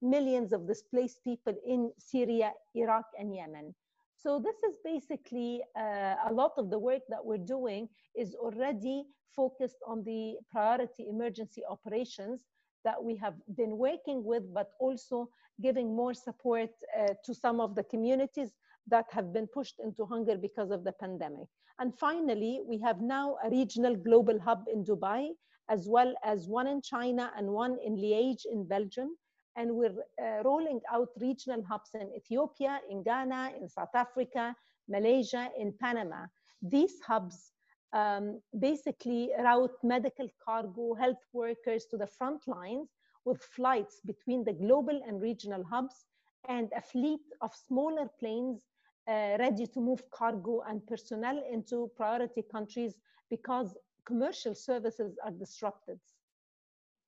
millions 0.00 0.52
of 0.52 0.66
displaced 0.66 1.22
people 1.22 1.54
in 1.66 1.92
Syria, 1.98 2.52
Iraq, 2.74 3.04
and 3.18 3.34
Yemen. 3.34 3.74
So 4.16 4.40
this 4.40 4.56
is 4.68 4.78
basically 4.84 5.62
uh, 5.78 6.14
a 6.28 6.32
lot 6.32 6.52
of 6.56 6.70
the 6.70 6.78
work 6.78 7.02
that 7.08 7.24
we're 7.24 7.46
doing 7.56 7.88
is 8.16 8.34
already 8.34 9.04
focused 9.34 9.76
on 9.86 10.02
the 10.04 10.36
priority 10.50 11.06
emergency 11.08 11.62
operations 11.68 12.44
that 12.84 13.02
we 13.02 13.16
have 13.16 13.34
been 13.56 13.76
working 13.76 14.24
with, 14.24 14.42
but 14.54 14.68
also 14.80 15.28
giving 15.60 15.94
more 15.94 16.14
support 16.14 16.70
uh, 16.98 17.08
to 17.24 17.34
some 17.34 17.60
of 17.60 17.74
the 17.74 17.84
communities 17.84 18.50
that 18.88 19.06
have 19.10 19.32
been 19.32 19.46
pushed 19.46 19.78
into 19.84 20.06
hunger 20.06 20.36
because 20.36 20.70
of 20.70 20.84
the 20.84 20.92
pandemic. 20.92 21.48
And 21.78 21.92
finally, 21.98 22.60
we 22.64 22.78
have 22.78 23.00
now 23.00 23.36
a 23.44 23.50
regional 23.50 23.96
global 23.96 24.38
hub 24.38 24.64
in 24.72 24.84
Dubai, 24.84 25.30
as 25.68 25.88
well 25.88 26.14
as 26.24 26.48
one 26.48 26.66
in 26.66 26.80
China 26.82 27.32
and 27.36 27.48
one 27.48 27.76
in 27.84 27.96
Liège 27.96 28.44
in 28.50 28.66
Belgium. 28.66 29.16
And 29.56 29.74
we're 29.74 29.94
uh, 30.22 30.42
rolling 30.44 30.80
out 30.92 31.08
regional 31.18 31.62
hubs 31.64 31.90
in 31.94 32.12
Ethiopia, 32.14 32.80
in 32.90 33.02
Ghana, 33.02 33.52
in 33.60 33.68
South 33.68 33.94
Africa, 33.94 34.54
Malaysia, 34.88 35.48
in 35.58 35.72
Panama. 35.80 36.26
These 36.62 37.00
hubs 37.00 37.52
um, 37.92 38.40
basically 38.58 39.30
route 39.38 39.76
medical 39.82 40.28
cargo, 40.44 40.94
health 40.94 41.24
workers 41.32 41.86
to 41.86 41.96
the 41.96 42.06
front 42.06 42.46
lines 42.46 42.88
with 43.24 43.42
flights 43.42 44.00
between 44.04 44.44
the 44.44 44.52
global 44.52 45.00
and 45.06 45.20
regional 45.20 45.64
hubs 45.64 46.04
and 46.48 46.70
a 46.76 46.82
fleet 46.82 47.22
of 47.40 47.50
smaller 47.54 48.08
planes 48.20 48.66
uh, 49.08 49.36
ready 49.38 49.66
to 49.66 49.80
move 49.80 50.02
cargo 50.10 50.62
and 50.68 50.86
personnel 50.86 51.40
into 51.50 51.90
priority 51.96 52.42
countries 52.42 52.98
because 53.30 53.76
commercial 54.06 54.54
services 54.54 55.18
are 55.24 55.32
disrupted. 55.32 55.98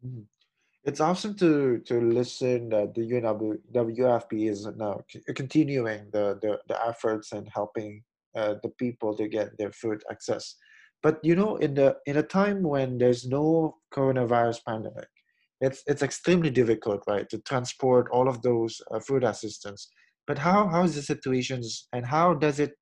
Mm. 0.05 0.25
It's 0.85 1.00
awesome 1.00 1.35
to 1.37 1.78
to 1.87 2.00
listen 2.00 2.71
that 2.71 2.95
the 2.95 3.02
UNW, 3.02 3.59
WFP 3.73 4.49
is 4.49 4.67
now 4.76 5.00
continuing 5.35 6.09
the, 6.12 6.38
the, 6.43 6.61
the 6.69 6.78
efforts 6.87 7.33
and 7.33 7.49
helping 7.52 8.02
uh, 8.37 8.55
the 8.62 8.71
people 8.71 9.17
to 9.17 9.28
get 9.28 9.57
their 9.59 9.73
food 9.73 10.02
access. 10.11 10.55
But 11.02 11.19
you 11.23 11.35
know, 11.35 11.57
in 11.57 11.75
the 11.75 11.97
in 12.07 12.17
a 12.17 12.23
time 12.23 12.62
when 12.62 12.99
there's 12.99 13.26
no 13.26 13.76
coronavirus 13.93 14.61
pandemic, 14.67 15.09
it's 15.61 15.83
it's 15.87 16.02
extremely 16.02 16.50
difficult, 16.50 17.02
right, 17.07 17.28
to 17.31 17.38
transport 17.38 18.09
all 18.11 18.28
of 18.28 18.43
those 18.43 18.81
uh, 18.90 19.00
food 19.00 19.25
assistance. 19.25 19.90
But 20.26 20.38
how 20.38 20.69
how 20.69 20.85
is 20.85 20.95
the 20.95 21.02
situations 21.02 21.88
and 21.93 22.07
how 22.07 22.35
does 22.35 22.61
it 22.61 22.75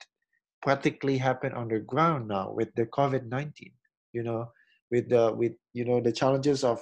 practically 0.63 1.19
happen 1.19 1.53
on 1.53 1.69
the 1.69 1.81
ground 1.81 2.29
now 2.29 2.53
with 2.53 2.69
the 2.75 2.87
COVID 2.87 3.29
nineteen? 3.29 3.73
You 4.17 4.25
know, 4.29 4.43
with 4.91 5.09
the 5.15 5.25
with 5.41 5.55
you 5.79 5.85
know 5.85 6.01
the 6.01 6.13
challenges 6.21 6.65
of 6.65 6.81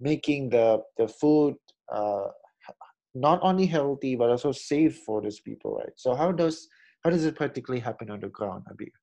making 0.00 0.50
the 0.56 0.68
the 0.98 1.08
food 1.08 1.54
uh, 1.92 2.26
not 3.14 3.40
only 3.42 3.66
healthy 3.66 4.14
but 4.16 4.30
also 4.30 4.52
safe 4.52 4.96
for 5.06 5.22
those 5.22 5.40
people, 5.40 5.76
right? 5.80 5.96
So 5.96 6.14
how 6.14 6.30
does 6.32 6.68
how 7.02 7.10
does 7.10 7.24
it 7.24 7.36
practically 7.36 7.80
happen 7.88 8.10
on 8.10 8.20
the 8.20 8.28
ground, 8.28 8.64
Abeer? 8.72 8.94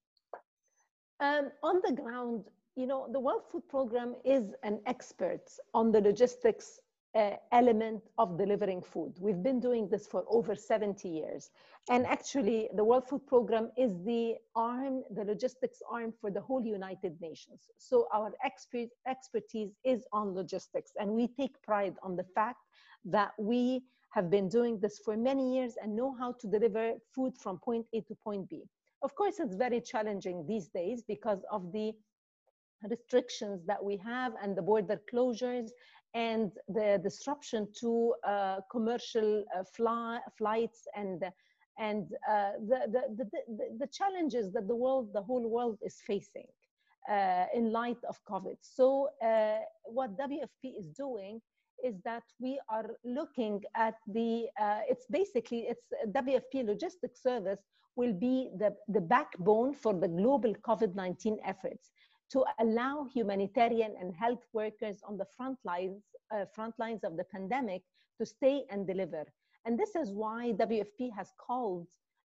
Um, 1.27 1.51
on 1.61 1.81
the 1.85 1.93
ground, 2.01 2.45
you 2.75 2.87
know, 2.87 3.07
the 3.11 3.19
World 3.19 3.43
Food 3.51 3.67
Program 3.69 4.15
is 4.25 4.45
an 4.63 4.79
expert 4.93 5.45
on 5.73 5.91
the 5.91 6.01
logistics 6.01 6.79
uh, 7.15 7.31
element 7.51 8.01
of 8.17 8.37
delivering 8.37 8.81
food. 8.81 9.13
We've 9.19 9.43
been 9.43 9.59
doing 9.59 9.89
this 9.89 10.07
for 10.07 10.23
over 10.29 10.55
70 10.55 11.09
years. 11.09 11.49
And 11.89 12.05
actually, 12.05 12.69
the 12.75 12.83
World 12.83 13.07
Food 13.07 13.25
Program 13.27 13.69
is 13.77 13.91
the 14.05 14.35
arm, 14.55 15.03
the 15.11 15.25
logistics 15.25 15.79
arm 15.91 16.13
for 16.21 16.31
the 16.31 16.41
whole 16.41 16.63
United 16.63 17.19
Nations. 17.19 17.69
So 17.77 18.07
our 18.13 18.31
expert, 18.45 18.89
expertise 19.07 19.71
is 19.83 20.05
on 20.13 20.33
logistics. 20.33 20.91
And 20.99 21.11
we 21.11 21.27
take 21.27 21.61
pride 21.63 21.95
on 22.03 22.15
the 22.15 22.25
fact 22.35 22.59
that 23.05 23.31
we 23.37 23.83
have 24.11 24.29
been 24.29 24.47
doing 24.47 24.79
this 24.79 24.99
for 25.03 25.17
many 25.17 25.55
years 25.55 25.75
and 25.81 25.95
know 25.95 26.15
how 26.17 26.33
to 26.39 26.47
deliver 26.47 26.93
food 27.13 27.33
from 27.37 27.59
point 27.59 27.85
A 27.93 28.01
to 28.01 28.15
point 28.23 28.49
B. 28.49 28.63
Of 29.01 29.15
course, 29.15 29.39
it's 29.39 29.55
very 29.55 29.81
challenging 29.81 30.45
these 30.47 30.67
days 30.67 31.03
because 31.07 31.39
of 31.51 31.71
the 31.71 31.93
restrictions 32.89 33.61
that 33.65 33.83
we 33.83 33.97
have 33.97 34.33
and 34.41 34.55
the 34.55 34.61
border 34.61 34.99
closures 35.11 35.69
and 36.13 36.51
the 36.67 36.99
disruption 37.03 37.67
to 37.79 38.13
uh, 38.27 38.57
commercial 38.69 39.43
uh, 39.55 39.63
fly, 39.63 40.19
flights 40.37 40.87
and 40.95 41.23
and 41.79 42.11
uh, 42.29 42.51
the, 42.67 42.79
the, 42.91 43.25
the, 43.25 43.77
the, 43.79 43.87
challenges 43.87 44.51
that 44.51 44.67
the 44.67 44.75
world, 44.75 45.09
the 45.13 45.21
whole 45.21 45.47
world 45.47 45.79
is 45.81 45.99
facing 46.05 46.45
in 47.55 47.71
light 47.71 47.97
of 48.07 48.19
COVID. 48.29 48.57
So 48.61 49.09
what 49.85 50.15
WFP 50.17 50.77
is 50.77 50.87
doing 50.89 51.41
is 51.83 51.95
that 52.03 52.23
we 52.39 52.59
are 52.69 52.91
looking 53.03 53.61
at 53.75 53.95
the, 54.07 54.47
uh, 54.59 54.79
it's 54.87 55.05
basically, 55.09 55.67
it's 55.69 55.85
WFP 56.07 56.65
logistics 56.65 57.21
service 57.21 57.59
will 57.95 58.13
be 58.13 58.49
the, 58.57 58.75
the 58.87 59.01
backbone 59.01 59.73
for 59.73 59.93
the 59.93 60.07
global 60.07 60.53
COVID-19 60.67 61.37
efforts 61.45 61.91
to 62.31 62.45
allow 62.59 63.05
humanitarian 63.13 63.93
and 63.99 64.13
health 64.15 64.45
workers 64.53 65.01
on 65.03 65.17
the 65.17 65.25
front 65.37 65.57
lines, 65.65 66.03
uh, 66.33 66.45
front 66.45 66.73
lines 66.79 67.03
of 67.03 67.17
the 67.17 67.23
pandemic 67.25 67.83
to 68.17 68.25
stay 68.25 68.63
and 68.69 68.87
deliver. 68.87 69.25
And 69.65 69.77
this 69.77 69.95
is 69.95 70.11
why 70.11 70.53
WFP 70.53 71.11
has 71.15 71.33
called 71.37 71.87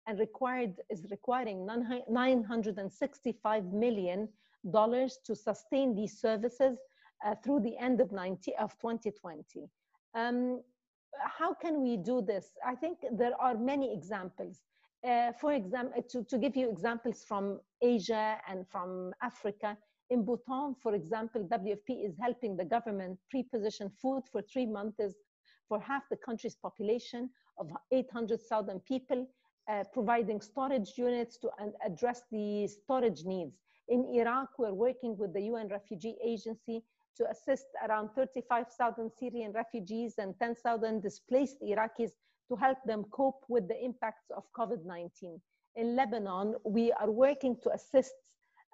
and 0.07 0.19
required 0.19 0.75
is 0.89 1.07
requiring 1.11 1.67
965 1.67 3.65
million 3.67 4.29
dollars 4.71 5.19
to 5.25 5.35
sustain 5.35 5.95
these 5.95 6.21
services 6.21 6.79
uh, 7.25 7.35
through 7.43 7.61
the 7.61 7.77
end 7.79 8.01
of 8.01 8.11
90 8.13 8.55
of 8.57 8.77
2020. 8.79 9.69
Um, 10.15 10.63
how 11.39 11.55
can 11.55 11.83
we 11.83 11.97
do 11.97 12.23
this? 12.23 12.53
I 12.67 12.75
think 12.75 12.99
there 13.13 13.41
are 13.41 13.57
many 13.57 13.93
examples 13.93 14.61
Uh, 15.03 15.33
for 15.33 15.55
example, 15.55 16.03
to, 16.11 16.23
to 16.25 16.37
give 16.37 16.55
you 16.55 16.69
examples 16.71 17.25
from 17.25 17.59
Asia 17.81 18.37
and 18.47 18.69
from 18.69 19.15
Africa, 19.23 19.77
in 20.11 20.25
Bhutan, 20.25 20.75
for 20.83 20.95
example, 20.95 21.45
WFP 21.45 22.05
is 22.05 22.15
helping 22.21 22.57
the 22.57 22.65
government 22.65 23.19
pre-position 23.31 23.91
food 24.03 24.23
for 24.31 24.43
three 24.43 24.67
months 24.67 25.15
for 25.69 25.81
half 25.81 26.03
the 26.11 26.17
country's 26.17 26.57
population 26.57 27.31
of 27.59 27.71
800,000 27.93 28.85
people, 28.85 29.27
uh, 29.71 29.85
providing 29.93 30.41
storage 30.41 30.93
units 30.97 31.39
to 31.39 31.49
address 31.87 32.23
the 32.33 32.67
storage 32.67 33.25
needs. 33.25 33.57
In 33.89 34.05
Iraq, 34.15 34.49
we're 34.59 34.75
working 34.75 35.17
with 35.17 35.33
the 35.33 35.43
UN 35.43 35.69
Refugee 35.69 36.17
Agency 36.25 36.83
to 37.17 37.31
assist 37.31 37.67
around 37.89 38.11
35,000 38.17 39.11
Syrian 39.17 39.53
refugees 39.53 40.15
and 40.19 40.35
10,000 40.41 41.03
displaced 41.03 41.57
Iraqis 41.63 42.11
to 42.49 42.57
help 42.57 42.79
them 42.85 43.05
cope 43.13 43.45
with 43.49 43.69
the 43.69 43.85
impacts 43.85 44.31
of 44.37 44.43
COVID-19. 44.59 45.41
In 45.77 45.95
Lebanon, 45.95 46.57
we 46.65 46.91
are 46.93 47.11
working 47.11 47.57
to 47.63 47.71
assist 47.71 48.15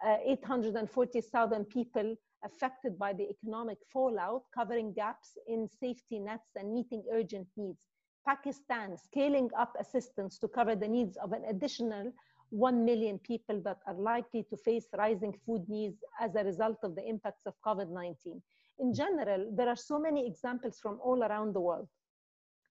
uh, 0.04 0.16
840,000 0.24 1.64
people 1.68 2.16
affected 2.44 2.98
by 2.98 3.12
the 3.12 3.28
economic 3.30 3.78
fallout, 3.92 4.42
covering 4.54 4.92
gaps 4.92 5.36
in 5.48 5.68
safety 5.68 6.18
nets 6.18 6.50
and 6.56 6.72
meeting 6.72 7.02
urgent 7.12 7.46
needs. 7.56 7.80
Pakistan 8.26 8.96
scaling 8.98 9.50
up 9.58 9.74
assistance 9.78 10.38
to 10.38 10.48
cover 10.48 10.74
the 10.74 10.88
needs 10.88 11.16
of 11.16 11.32
an 11.32 11.44
additional 11.48 12.12
1 12.50 12.84
million 12.84 13.18
people 13.18 13.60
that 13.64 13.78
are 13.86 13.94
likely 13.94 14.44
to 14.50 14.56
face 14.56 14.86
rising 14.96 15.34
food 15.44 15.64
needs 15.68 15.98
as 16.20 16.34
a 16.34 16.44
result 16.44 16.78
of 16.82 16.94
the 16.94 17.04
impacts 17.08 17.46
of 17.46 17.54
COVID 17.64 17.90
19. 17.90 18.42
In 18.78 18.94
general, 18.94 19.50
there 19.56 19.68
are 19.68 19.76
so 19.76 19.98
many 19.98 20.26
examples 20.26 20.78
from 20.80 20.98
all 21.02 21.22
around 21.22 21.54
the 21.54 21.60
world. 21.60 21.88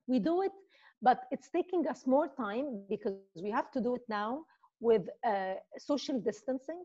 We 0.07 0.19
do 0.19 0.43
it, 0.43 0.51
but 1.01 1.23
it's 1.31 1.49
taking 1.49 1.87
us 1.87 2.05
more 2.05 2.27
time 2.27 2.83
because 2.89 3.15
we 3.35 3.49
have 3.51 3.71
to 3.71 3.81
do 3.81 3.95
it 3.95 4.03
now 4.07 4.45
with 4.79 5.03
uh, 5.25 5.55
social 5.77 6.19
distancing, 6.19 6.83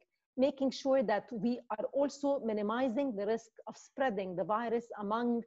making 0.48 0.70
sure 0.82 1.02
that 1.12 1.26
we 1.30 1.52
are 1.74 1.86
also 1.92 2.40
minimizing 2.50 3.08
the 3.18 3.26
risk 3.34 3.52
of 3.68 3.74
spreading 3.76 4.30
the 4.34 4.44
virus 4.44 4.86
among 4.98 5.42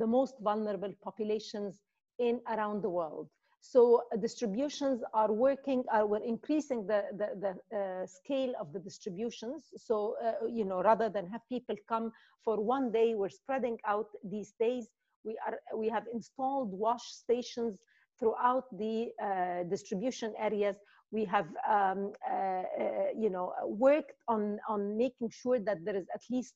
the 0.00 0.06
most 0.06 0.34
vulnerable 0.40 0.92
populations 1.02 1.80
in 2.18 2.40
around 2.54 2.82
the 2.82 2.92
world. 3.00 3.28
So 3.60 3.80
uh, 4.12 4.18
distributions 4.18 5.02
are 5.14 5.32
working, 5.32 5.84
are 5.90 6.06
we're 6.06 6.28
increasing 6.34 6.86
the, 6.86 7.00
the, 7.20 7.28
the 7.44 7.52
uh, 7.78 8.06
scale 8.06 8.52
of 8.60 8.66
the 8.74 8.78
distributions. 8.78 9.60
So, 9.88 10.16
uh, 10.22 10.46
you 10.46 10.66
know, 10.66 10.82
rather 10.82 11.08
than 11.08 11.24
have 11.28 11.40
people 11.48 11.76
come 11.88 12.12
for 12.44 12.56
one 12.60 12.92
day, 12.92 13.14
we're 13.14 13.36
spreading 13.42 13.78
out 13.86 14.08
these 14.22 14.52
days. 14.60 14.84
We, 15.24 15.38
are, 15.46 15.58
we 15.74 15.88
have 15.88 16.04
installed 16.12 16.72
wash 16.72 17.04
stations 17.04 17.80
throughout 18.18 18.64
the 18.78 19.08
uh, 19.22 19.62
distribution 19.70 20.34
areas. 20.38 20.76
We 21.10 21.24
have, 21.26 21.46
um, 21.68 22.12
uh, 22.28 22.34
uh, 22.34 22.62
you 23.16 23.30
know, 23.30 23.52
worked 23.64 24.12
on, 24.28 24.58
on 24.68 24.96
making 24.96 25.30
sure 25.30 25.58
that 25.60 25.84
there 25.84 25.96
is 25.96 26.06
at 26.14 26.22
least 26.30 26.54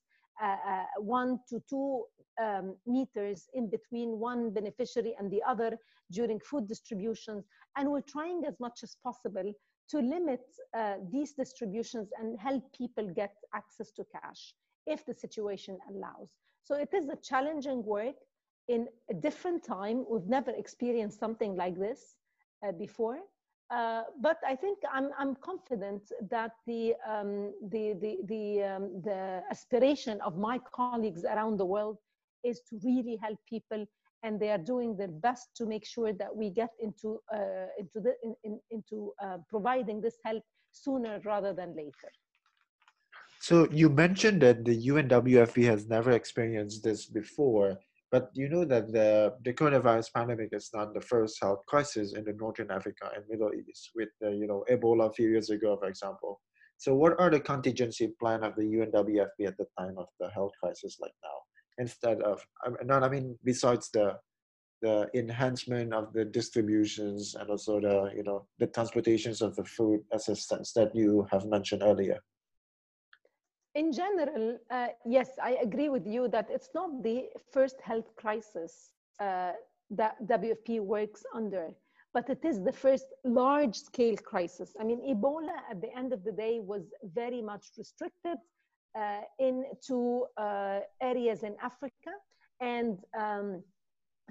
one 0.99 1.41
to 1.49 1.61
two 1.69 2.05
um, 2.41 2.77
meters 2.87 3.49
in 3.55 3.69
between 3.69 4.19
one 4.19 4.51
beneficiary 4.51 5.15
and 5.19 5.31
the 5.31 5.43
other 5.47 5.77
during 6.13 6.39
food 6.41 6.69
distributions. 6.69 7.45
And 7.77 7.91
we're 7.91 8.01
trying 8.01 8.45
as 8.47 8.59
much 8.61 8.81
as 8.83 8.97
possible 9.03 9.53
to 9.91 9.99
limit 9.99 10.41
uh, 10.77 10.95
these 11.11 11.33
distributions 11.33 12.09
and 12.21 12.39
help 12.39 12.63
people 12.77 13.09
get 13.15 13.35
access 13.55 13.91
to 13.93 14.05
cash 14.13 14.55
if 14.87 15.05
the 15.07 15.15
situation 15.15 15.79
allows. 15.91 16.31
So 16.65 16.75
it 16.75 16.91
is 16.93 17.09
a 17.09 17.17
challenging 17.17 17.83
work 17.85 18.17
in 18.69 18.89
a 19.11 19.15
different 19.15 19.65
time. 19.65 20.05
We've 20.11 20.29
never 20.29 20.51
experienced 20.51 21.19
something 21.19 21.57
like 21.57 21.79
this 21.79 22.17
uh, 22.67 22.73
before. 22.73 23.19
Uh, 23.71 24.05
but 24.21 24.39
I 24.47 24.57
think 24.57 24.79
I'm, 24.91 25.11
I'm 25.19 25.35
confident 25.37 26.03
that 26.31 26.53
the, 26.67 26.95
um, 27.07 27.53
the, 27.71 27.95
the, 28.01 28.17
the, 28.25 28.63
um, 28.63 29.03
the 29.05 29.43
aspiration 29.51 30.21
of 30.23 30.39
my 30.39 30.59
colleagues 30.75 31.25
around 31.25 31.59
the 31.59 31.67
world 31.67 31.99
is 32.45 32.61
to 32.71 32.79
really 32.83 33.19
help 33.21 33.39
people 33.49 33.85
and 34.23 34.41
they 34.41 34.51
are 34.51 34.59
doing 34.59 34.97
their 34.97 35.09
best 35.09 35.49
to 35.57 35.67
make 35.67 35.85
sure 35.87 36.13
that 36.13 36.35
we 36.35 36.51
get 36.51 36.71
into, 36.83 37.21
uh, 37.33 37.67
into, 37.79 38.01
the, 38.01 38.15
in, 38.25 38.35
in, 38.43 38.61
into 38.71 39.13
uh, 39.23 39.37
providing 39.49 40.01
this 40.01 40.17
help 40.25 40.43
sooner 40.73 41.21
rather 41.25 41.53
than 41.53 41.77
later. 41.77 42.11
So 43.41 43.69
you 43.71 43.89
mentioned 43.89 44.43
that 44.43 44.65
the 44.65 44.89
UNWFP 44.89 45.65
has 45.65 45.87
never 45.87 46.11
experienced 46.13 46.83
this 46.83 47.07
before. 47.07 47.79
But 48.11 48.31
you 48.33 48.49
know 48.49 48.65
that 48.65 48.91
the, 48.91 49.35
the 49.45 49.53
coronavirus 49.53 50.13
pandemic 50.15 50.49
is 50.53 50.71
not 50.73 50.95
the 50.95 51.01
first 51.01 51.39
health 51.43 51.61
crisis 51.67 52.15
in 52.15 52.25
the 52.25 52.33
Northern 52.33 52.71
Africa 52.71 53.11
and 53.15 53.25
Middle 53.29 53.51
East 53.53 53.91
with 53.95 54.09
the, 54.21 54.31
you 54.31 54.47
know, 54.47 54.65
Ebola 54.71 55.11
a 55.11 55.13
few 55.13 55.29
years 55.29 55.51
ago, 55.51 55.77
for 55.77 55.89
example. 55.89 56.41
So 56.79 56.95
what 56.95 57.21
are 57.21 57.29
the 57.31 57.41
contingency 57.41 58.15
plan 58.19 58.45
of 58.45 58.55
the 58.57 58.63
UNWFP 58.63 59.47
at 59.47 59.59
the 59.59 59.67
time 59.79 59.97
of 59.99 60.07
the 60.21 60.31
health 60.31 60.53
crisis 60.63 60.97
like 61.01 61.13
now? 61.23 61.39
Instead 61.79 62.23
of, 62.23 62.43
not, 62.85 63.03
I 63.03 63.09
mean, 63.11 63.37
besides 63.45 63.91
the, 63.93 64.17
the 64.81 65.09
enhancement 65.15 65.93
of 65.93 66.13
the 66.15 66.25
distributions 66.25 67.35
and 67.35 67.51
also 67.51 67.79
the, 67.81 68.11
you 68.17 68.23
know, 68.23 68.47
the 68.59 68.69
transportations 68.69 69.43
of 69.43 69.55
the 69.55 69.65
food 69.65 70.01
assistance 70.13 70.73
that 70.73 70.95
you 70.95 71.27
have 71.31 71.45
mentioned 71.45 71.83
earlier 71.83 72.21
in 73.75 73.93
general, 73.93 74.59
uh, 74.71 74.89
yes, 75.05 75.31
I 75.43 75.59
agree 75.63 75.89
with 75.89 76.07
you 76.07 76.29
that 76.29 76.49
it's 76.51 76.71
not 76.75 77.03
the 77.03 77.27
first 77.53 77.77
health 77.83 78.15
crisis 78.17 78.91
uh, 79.21 79.53
that 79.91 80.17
WFP 80.27 80.81
works 80.81 81.23
under, 81.35 81.71
but 82.15 82.29
it 82.29 82.45
is 82.45 82.63
the 82.63 82.73
first 82.73 83.07
large 83.25 83.77
scale 83.77 84.17
crisis. 84.17 84.75
I 84.81 84.85
mean, 84.85 85.01
Ebola 85.03 85.57
at 85.71 85.81
the 85.81 85.97
end 85.97 86.13
of 86.13 86.25
the 86.25 86.33
day 86.33 86.61
was 86.61 86.83
very 87.03 87.43
much 87.43 87.67
restricted 87.77 88.39
uh, 88.99 89.21
into 89.39 90.27
uh, 90.37 90.81
areas 91.03 91.43
in 91.43 91.55
Africa. 91.63 92.13
And 92.61 92.99
um, 93.19 93.63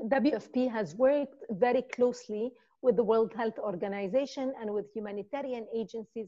WFP 0.04 0.70
has 0.72 0.96
worked 0.96 1.44
very 1.52 1.84
closely 1.94 2.52
with 2.82 2.96
the 2.96 3.04
World 3.04 3.34
Health 3.36 3.58
Organization 3.60 4.54
and 4.60 4.72
with 4.74 4.86
humanitarian 4.94 5.66
agencies 5.76 6.28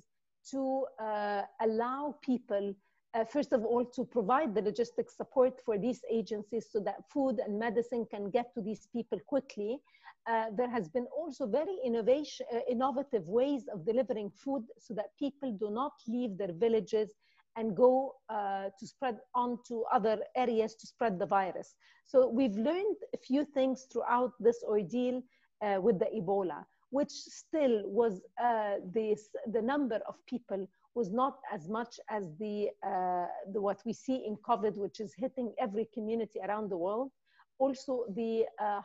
to 0.52 0.86
uh, 1.02 1.42
allow 1.62 2.16
people 2.24 2.74
uh, 3.16 3.26
first 3.26 3.54
of 3.54 3.66
all, 3.66 3.86
to 3.86 4.04
provide 4.06 4.54
the 4.54 4.62
logistic 4.62 5.10
support 5.10 5.60
for 5.66 5.78
these 5.78 6.02
agencies 6.12 6.68
so 6.72 6.80
that 6.80 7.10
food 7.12 7.40
and 7.40 7.58
medicine 7.58 8.06
can 8.10 8.30
get 8.30 8.54
to 8.54 8.62
these 8.62 8.88
people 8.94 9.20
quickly. 9.28 9.80
Uh, 10.28 10.46
there 10.56 10.70
has 10.70 10.88
been 10.90 11.08
also 11.18 11.48
very 11.48 11.78
innovation, 11.84 12.46
uh, 12.54 12.60
innovative 12.70 13.28
ways 13.28 13.68
of 13.74 13.86
delivering 13.86 14.30
food 14.30 14.64
so 14.78 14.94
that 14.94 15.08
people 15.18 15.52
do 15.60 15.72
not 15.72 15.94
leave 16.08 16.38
their 16.38 16.54
villages 16.54 17.10
and 17.56 17.76
go 17.76 18.14
uh, 18.30 18.70
to 18.80 18.86
spread 18.86 19.18
on 19.34 19.58
to 19.68 19.84
other 19.92 20.20
areas 20.36 20.76
to 20.76 20.86
spread 20.86 21.18
the 21.18 21.26
virus. 21.26 21.76
So 22.06 22.28
we've 22.28 22.56
learned 22.56 22.98
a 23.14 23.18
few 23.18 23.44
things 23.44 23.88
throughout 23.92 24.34
this 24.40 24.64
ordeal 24.64 25.22
uh, 25.62 25.80
with 25.82 26.00
the 26.00 26.06
Ebola, 26.16 26.64
which 26.92 27.12
still 27.12 27.84
was 27.86 28.22
uh, 28.44 28.76
this, 28.94 29.30
the 29.52 29.62
number 29.62 30.00
of 30.08 30.16
people 30.28 30.68
was 30.96 31.12
not 31.12 31.38
as 31.54 31.70
much 31.70 32.00
as 32.10 32.24
the, 32.40 32.70
uh, 32.86 33.28
the 33.54 33.62
what 33.62 33.80
we 33.86 33.94
see 33.94 34.24
in 34.26 34.36
COVID, 34.38 34.76
which 34.76 35.00
is 35.00 35.14
hitting 35.16 35.54
every 35.60 35.88
community 35.94 36.40
around 36.48 36.70
the 36.70 36.78
world. 36.78 37.12
Also, 37.60 38.06
the 38.16 38.46
uh, 38.62 38.82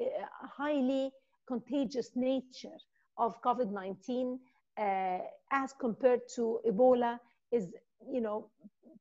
uh 0.00 0.04
highly 0.56 1.10
contagious 1.46 2.10
nature 2.14 2.78
of 3.16 3.40
COVID-19 3.42 4.38
uh, 4.78 5.18
as 5.50 5.72
compared 5.80 6.20
to 6.36 6.60
Ebola 6.66 7.18
is, 7.50 7.68
you 8.12 8.20
know, 8.20 8.50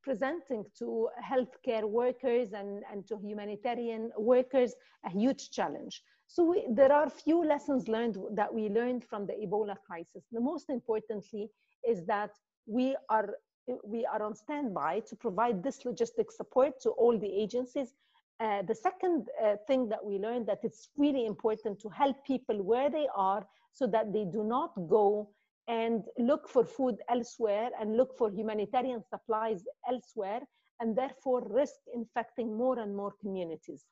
presenting 0.02 0.64
to 0.80 1.10
healthcare 1.32 1.84
workers 1.84 2.54
and, 2.54 2.84
and 2.92 3.06
to 3.08 3.18
humanitarian 3.18 4.10
workers 4.18 4.74
a 5.06 5.10
huge 5.10 5.52
challenge. 5.52 6.02
So 6.28 6.44
we, 6.44 6.66
there 6.70 6.92
are 6.92 7.10
few 7.10 7.46
lessons 7.46 7.88
learned 7.88 8.18
that 8.34 8.54
we 8.54 8.70
learned 8.70 9.04
from 9.04 9.28
the 9.28 9.34
Ebola 9.34 9.76
crisis. 9.86 10.24
The 10.32 10.42
most 10.42 10.70
importantly 10.70 11.50
is 11.88 12.06
that 12.06 12.32
we 12.68 12.96
are 13.10 13.36
we 13.84 14.06
are 14.06 14.22
on 14.22 14.34
standby 14.34 15.02
to 15.02 15.16
provide 15.16 15.62
this 15.62 15.84
logistic 15.84 16.32
support 16.32 16.80
to 16.82 16.90
all 16.92 17.18
the 17.20 17.28
agencies. 17.28 17.96
Uh, 18.40 18.62
the 18.62 18.76
second 18.76 19.28
uh, 19.44 19.56
thing 19.68 19.90
that 19.90 20.04
we 20.04 20.18
learned 20.20 20.48
that 20.48 20.60
it's 20.64 20.90
really 20.96 21.26
important 21.26 21.80
to 21.80 21.90
help 21.90 22.16
people 22.26 22.64
where 22.64 22.90
they 22.90 23.08
are 23.16 23.46
so 23.74 23.86
that 23.86 24.14
they 24.14 24.24
do 24.24 24.44
not 24.44 24.72
go 24.88 25.30
and 25.68 26.04
look 26.18 26.48
for 26.48 26.64
food 26.64 26.96
elsewhere 27.10 27.70
and 27.80 27.98
look 27.98 28.18
for 28.18 28.32
humanitarian 28.32 29.04
supplies 29.10 29.66
elsewhere 29.90 30.42
and 30.80 30.96
therefore 30.96 31.46
risk 31.50 31.76
infecting 31.94 32.56
more 32.56 32.80
and 32.80 32.96
more 32.96 33.14
communities. 33.20 33.84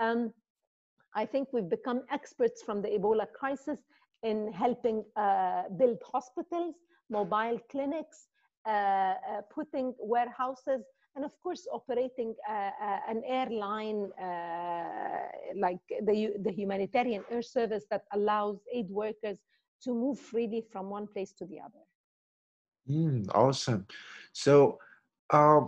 Um, 0.00 0.32
I 1.14 1.26
think 1.26 1.48
we've 1.52 1.68
become 1.68 2.02
experts 2.10 2.62
from 2.62 2.82
the 2.82 2.88
Ebola 2.88 3.26
crisis 3.32 3.78
in 4.22 4.52
helping 4.52 5.04
uh, 5.16 5.62
build 5.78 5.98
hospitals, 6.10 6.74
mobile 7.10 7.58
clinics, 7.70 8.28
uh, 8.66 8.70
uh, 8.70 9.14
putting 9.52 9.94
warehouses, 9.98 10.82
and 11.16 11.24
of 11.24 11.32
course 11.42 11.66
operating 11.72 12.34
uh, 12.48 12.70
an 13.08 13.22
airline 13.26 14.08
like 15.56 15.80
the, 16.02 16.32
the 16.42 16.52
humanitarian 16.52 17.24
air 17.30 17.42
service 17.42 17.84
that 17.90 18.04
allows 18.12 18.58
aid 18.72 18.88
workers 18.88 19.38
to 19.82 19.92
move 19.92 20.18
freely 20.18 20.64
from 20.70 20.88
one 20.88 21.06
place 21.06 21.32
to 21.32 21.46
the 21.46 21.58
other. 21.58 21.84
Mm, 22.88 23.28
awesome. 23.34 23.86
So, 24.32 24.78
uh, 25.30 25.62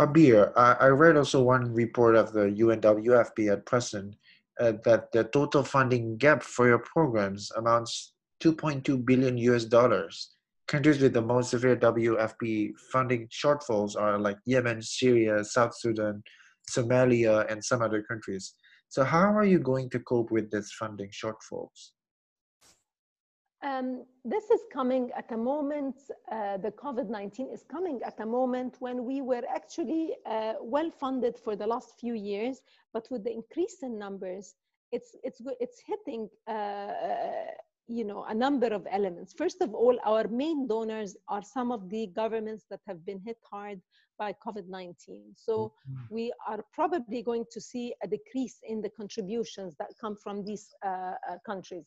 Abeer, 0.00 0.52
I, 0.56 0.72
I 0.80 0.86
read 0.88 1.16
also 1.16 1.42
one 1.42 1.74
report 1.74 2.14
of 2.14 2.32
the 2.32 2.46
UNWFP 2.46 3.52
at 3.52 3.66
present 3.66 4.14
uh, 4.60 4.72
that 4.84 5.10
the 5.12 5.24
total 5.24 5.62
funding 5.62 6.16
gap 6.16 6.42
for 6.42 6.68
your 6.68 6.78
programs 6.78 7.50
amounts 7.56 8.14
2.2 8.42 9.04
billion 9.04 9.36
US 9.38 9.64
dollars. 9.64 10.37
Countries 10.68 11.00
with 11.00 11.14
the 11.14 11.22
most 11.22 11.50
severe 11.50 11.76
WFP 11.76 12.72
funding 12.92 13.26
shortfalls 13.28 13.96
are 13.98 14.18
like 14.18 14.36
Yemen, 14.44 14.82
Syria, 14.82 15.42
South 15.42 15.74
Sudan, 15.74 16.22
Somalia, 16.70 17.50
and 17.50 17.64
some 17.64 17.80
other 17.80 18.02
countries. 18.02 18.52
So, 18.90 19.02
how 19.02 19.32
are 19.32 19.46
you 19.46 19.58
going 19.58 19.88
to 19.90 19.98
cope 20.00 20.30
with 20.30 20.50
this 20.50 20.70
funding 20.72 21.10
shortfalls? 21.10 21.92
Um, 23.64 24.04
this 24.26 24.44
is 24.50 24.60
coming 24.70 25.10
at 25.16 25.32
a 25.32 25.38
moment, 25.38 25.96
uh, 26.30 26.58
the 26.58 26.70
COVID 26.70 27.08
19 27.08 27.48
is 27.50 27.64
coming 27.70 28.00
at 28.06 28.20
a 28.20 28.26
moment 28.26 28.76
when 28.78 29.04
we 29.04 29.22
were 29.22 29.42
actually 29.52 30.14
uh, 30.26 30.52
well 30.60 30.90
funded 30.90 31.38
for 31.38 31.56
the 31.56 31.66
last 31.66 31.94
few 31.98 32.12
years, 32.12 32.60
but 32.92 33.08
with 33.10 33.24
the 33.24 33.32
increase 33.32 33.78
in 33.82 33.98
numbers, 33.98 34.54
it's, 34.92 35.16
it's, 35.24 35.40
it's 35.60 35.82
hitting 35.86 36.28
uh, 36.46 36.92
you 37.88 38.04
know, 38.04 38.24
a 38.28 38.34
number 38.34 38.68
of 38.68 38.86
elements. 38.90 39.34
First 39.36 39.62
of 39.62 39.74
all, 39.74 39.98
our 40.04 40.28
main 40.28 40.66
donors 40.68 41.16
are 41.28 41.42
some 41.42 41.72
of 41.72 41.88
the 41.88 42.08
governments 42.14 42.66
that 42.70 42.80
have 42.86 43.04
been 43.04 43.20
hit 43.24 43.38
hard 43.50 43.80
by 44.18 44.34
COVID-19. 44.46 44.96
So 45.34 45.72
mm-hmm. 45.88 46.14
we 46.14 46.32
are 46.46 46.62
probably 46.72 47.22
going 47.22 47.44
to 47.50 47.60
see 47.60 47.94
a 48.02 48.08
decrease 48.08 48.58
in 48.62 48.82
the 48.82 48.90
contributions 48.90 49.74
that 49.78 49.88
come 50.00 50.16
from 50.16 50.44
these 50.44 50.68
uh, 50.84 50.88
uh, 50.88 51.12
countries. 51.46 51.86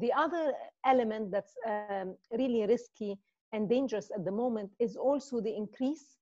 The 0.00 0.12
other 0.12 0.52
element 0.84 1.30
that's 1.30 1.54
um, 1.68 2.16
really 2.32 2.66
risky 2.66 3.16
and 3.52 3.68
dangerous 3.68 4.10
at 4.12 4.24
the 4.24 4.32
moment 4.32 4.70
is 4.80 4.96
also 4.96 5.40
the 5.40 5.54
increase 5.54 6.16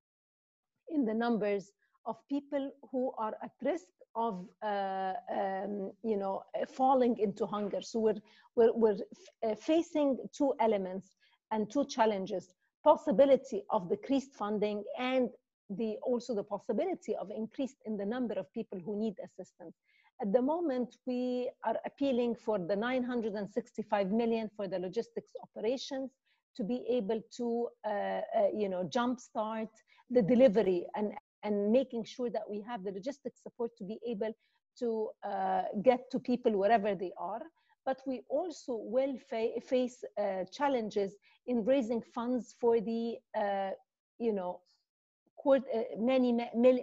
in 0.89 1.07
the 1.07 1.15
numbers 1.15 1.73
of 2.07 2.17
people 2.29 2.71
who 2.93 3.13
are 3.17 3.35
at 3.43 3.53
risk 3.63 3.87
of 4.17 4.47
uh, 4.63 5.13
um, 5.31 5.93
you 6.03 6.17
know 6.17 6.43
falling 6.69 7.19
into 7.19 7.47
hunger. 7.47 7.81
So 7.81 8.01
we're 8.01 8.21
we're, 8.57 8.73
we're 8.73 8.99
uh, 9.45 9.55
facing 9.55 10.19
two 10.33 10.55
elements 10.61 11.17
and 11.51 11.71
two 11.71 11.85
challenges 11.87 12.55
possibility 12.85 13.65
of 13.71 13.89
decreased 13.89 14.35
funding 14.35 14.85
and 14.99 15.31
the 15.71 15.97
also 16.03 16.35
the 16.35 16.45
possibility 16.45 17.17
of 17.17 17.31
increase 17.35 17.75
in 17.87 17.97
the 17.97 18.05
number 18.05 18.35
of 18.35 18.53
people 18.53 18.79
who 18.85 18.99
need 18.99 19.15
assistance. 19.25 19.75
At 20.21 20.33
the 20.33 20.43
moment, 20.43 20.97
we 21.07 21.51
are 21.65 21.77
appealing 21.87 22.37
for 22.37 22.59
the 22.59 22.77
965 22.77 24.11
million 24.13 24.51
for 24.57 24.69
the 24.69 24.79
logistics 24.79 25.33
operations 25.43 26.11
to 26.57 26.63
be 26.63 26.85
able 26.89 27.21
to, 27.39 27.69
uh, 27.85 27.91
uh, 27.91 28.21
you 28.55 28.69
know, 28.69 28.85
jumpstart 28.85 29.71
the 30.11 30.23
delivery 30.23 30.87
and, 30.95 31.13
and 31.45 31.71
making 31.71 32.05
sure 32.05 32.31
that 32.31 32.43
we 32.51 32.61
have 32.63 32.83
the 32.83 32.91
logistics 32.91 33.43
support 33.43 33.71
to 33.79 33.85
be 33.85 33.99
able 34.07 34.33
to 34.79 35.11
uh, 35.23 35.63
get 35.83 36.11
to 36.11 36.19
people 36.19 36.53
wherever 36.53 36.95
they 36.95 37.13
are. 37.19 37.43
But 37.87 38.01
we 38.07 38.23
also 38.29 38.75
will 38.77 39.17
fa 39.31 39.49
face 39.61 40.03
uh, 40.19 40.45
challenges 40.51 41.17
in 41.47 41.65
raising 41.65 42.03
funds 42.03 42.55
for 42.61 42.81
the, 42.81 43.17
uh, 43.39 43.71
you 44.19 44.33
know, 44.33 44.61
uh, 45.53 45.83
many, 45.99 46.33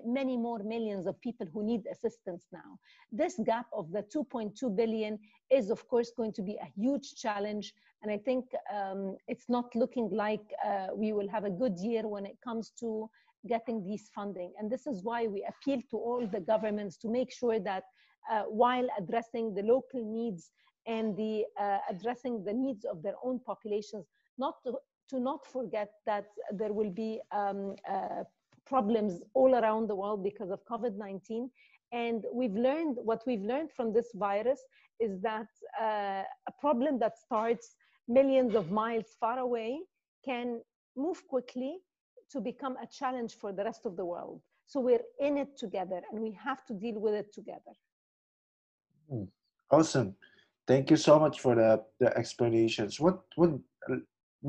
many 0.06 0.38
more 0.38 0.60
millions 0.60 1.08
of 1.08 1.19
people 1.21 1.47
who 1.54 1.63
need 1.63 1.84
assistance 1.91 2.47
now. 2.52 2.78
This 3.12 3.39
gap 3.43 3.65
of 3.74 3.91
the 3.91 4.04
2.2 4.15 4.76
billion 4.76 5.19
is, 5.50 5.69
of 5.69 5.88
course, 5.88 6.12
going 6.15 6.34
to 6.34 6.41
be 6.41 6.58
a 6.62 6.65
huge 6.76 7.15
challenge. 7.15 7.74
And 8.02 8.12
I 8.12 8.17
think 8.17 8.45
um, 8.74 9.17
it's 9.28 9.50
not 9.50 9.74
looking 9.76 10.10
like 10.12 10.45
uh, 10.65 10.88
we 10.93 11.13
will 11.13 11.30
have 11.30 11.45
a 11.45 11.50
good 11.50 11.78
year 11.78 12.08
when 12.08 12.26
it 12.26 12.38
comes 12.43 12.71
to 12.80 13.10
getting 13.47 13.84
these 13.84 14.10
funding. 14.13 14.54
And 14.60 14.69
this 14.71 14.88
is 14.88 15.04
why 15.04 15.28
we 15.28 15.45
appeal 15.47 15.82
to 15.91 15.97
all 15.97 16.28
the 16.28 16.39
governments 16.39 16.97
to 16.97 17.10
make 17.10 17.32
sure 17.32 17.60
that 17.60 17.84
uh, 18.32 18.43
while 18.43 18.88
addressing 19.00 19.54
the 19.54 19.63
local 19.63 20.04
needs 20.04 20.52
and 20.88 21.15
the 21.15 21.45
uh, 21.60 21.80
addressing 21.89 22.43
the 22.43 22.54
needs 22.54 22.86
of 22.86 23.02
their 23.02 23.15
own 23.24 23.39
populations, 23.39 24.06
not 24.38 24.56
to, 24.63 24.74
to 25.10 25.19
not 25.19 25.45
forget 25.45 25.91
that 26.06 26.26
there 26.52 26.74
will 26.74 26.89
be 26.89 27.19
um, 27.32 27.76
uh, 27.89 28.24
problems 28.73 29.12
all 29.39 29.53
around 29.62 29.84
the 29.88 29.97
world 30.03 30.23
because 30.29 30.49
of 30.55 30.60
COVID-19. 30.71 31.49
And 31.91 32.19
we've 32.39 32.57
learned, 32.67 32.95
what 33.10 33.21
we've 33.27 33.45
learned 33.53 33.71
from 33.77 33.88
this 33.97 34.10
virus 34.27 34.62
is 35.05 35.13
that 35.29 35.49
uh, 35.88 36.23
a 36.51 36.53
problem 36.63 36.93
that 37.03 37.15
starts 37.25 37.65
millions 38.07 38.53
of 38.55 38.65
miles 38.71 39.10
far 39.19 39.38
away 39.47 39.71
can 40.29 40.47
move 40.95 41.19
quickly 41.34 41.73
to 42.31 42.39
become 42.39 42.75
a 42.86 42.88
challenge 42.99 43.34
for 43.41 43.51
the 43.57 43.63
rest 43.69 43.84
of 43.89 43.93
the 43.99 44.05
world. 44.13 44.39
So 44.71 44.79
we're 44.88 45.07
in 45.27 45.38
it 45.43 45.51
together 45.57 45.99
and 46.10 46.21
we 46.25 46.31
have 46.47 46.62
to 46.67 46.73
deal 46.73 46.97
with 47.05 47.15
it 47.21 47.29
together. 47.34 47.73
Hmm. 49.10 49.25
Awesome. 49.69 50.15
Thank 50.71 50.91
you 50.91 50.97
so 51.10 51.19
much 51.19 51.41
for 51.41 51.53
the, 51.55 51.84
the 51.99 52.10
explanations. 52.21 52.99
What, 52.99 53.17
what, 53.36 53.51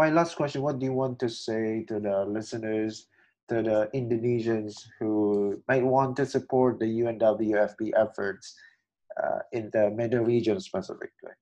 my 0.03 0.11
last 0.11 0.37
question, 0.37 0.63
what 0.63 0.79
do 0.79 0.87
you 0.87 0.93
want 0.93 1.19
to 1.25 1.29
say 1.29 1.85
to 1.89 1.99
the 1.99 2.25
listeners 2.37 3.07
to 3.49 3.63
the 3.63 3.91
Indonesians 3.95 4.87
who 4.99 5.63
might 5.69 5.85
want 5.85 6.17
to 6.17 6.27
support 6.27 6.79
the 6.79 6.87
UNWFP 6.87 7.93
efforts 7.97 8.55
uh, 9.23 9.41
in 9.53 9.71
the 9.73 9.91
Middle 9.91 10.25
region 10.25 10.61
specifically? 10.61 11.33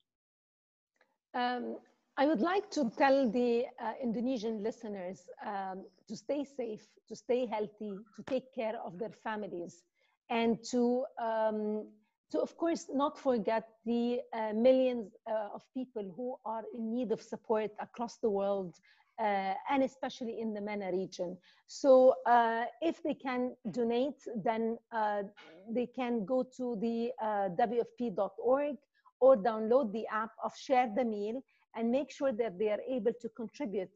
Um, 1.34 1.76
I 2.16 2.26
would 2.26 2.40
like 2.40 2.70
to 2.72 2.90
tell 2.98 3.30
the 3.30 3.64
uh, 3.82 3.92
Indonesian 4.02 4.62
listeners 4.62 5.22
um, 5.46 5.84
to 6.08 6.16
stay 6.16 6.44
safe, 6.44 6.86
to 7.08 7.16
stay 7.16 7.46
healthy, 7.46 7.94
to 8.16 8.22
take 8.26 8.54
care 8.54 8.74
of 8.84 8.98
their 8.98 9.12
families, 9.24 9.82
and 10.28 10.58
to, 10.70 11.04
um, 11.18 11.86
to 12.30 12.40
of 12.40 12.56
course, 12.56 12.86
not 12.92 13.18
forget 13.18 13.68
the 13.86 14.20
uh, 14.34 14.52
millions 14.52 15.12
uh, 15.30 15.48
of 15.54 15.62
people 15.72 16.12
who 16.16 16.36
are 16.44 16.64
in 16.74 16.92
need 16.92 17.12
of 17.12 17.22
support 17.22 17.70
across 17.80 18.16
the 18.18 18.28
world 18.28 18.74
uh, 19.20 19.52
and 19.68 19.82
especially 19.82 20.40
in 20.40 20.54
the 20.54 20.60
MENA 20.60 20.90
region. 20.92 21.36
So 21.66 22.14
uh, 22.26 22.64
if 22.80 23.02
they 23.02 23.14
can 23.14 23.54
donate, 23.70 24.22
then 24.34 24.78
uh, 24.92 25.24
they 25.70 25.86
can 25.86 26.24
go 26.24 26.42
to 26.56 26.76
the 26.80 27.10
WFP.org 27.20 28.76
or 29.20 29.36
download 29.36 29.92
the 29.92 30.06
app 30.10 30.30
of 30.42 30.56
Share 30.56 30.90
the 30.96 31.04
Meal 31.04 31.42
and 31.76 31.90
make 31.90 32.10
sure 32.10 32.32
that 32.32 32.58
they 32.58 32.70
are 32.70 32.80
able 32.88 33.12
to 33.20 33.28
contribute 33.30 33.92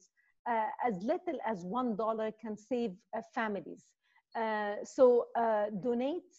uh, 0.46 0.66
as 0.86 1.02
little 1.02 1.38
as 1.46 1.64
one 1.64 1.96
dollar 1.96 2.30
can 2.38 2.54
save 2.54 2.92
uh, 3.16 3.22
families. 3.34 3.84
Uh, 4.36 4.74
so 4.84 5.26
donate 5.82 6.34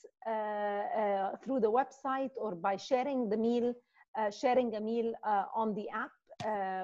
through 1.43 1.59
the 1.59 1.71
website 1.71 2.29
or 2.35 2.53
by 2.53 2.75
sharing 2.75 3.29
the 3.29 3.37
meal, 3.37 3.73
sharing 4.37 4.75
a 4.75 4.79
meal 4.79 5.13
on 5.55 5.73
the 5.73 5.87
app, 5.89 6.11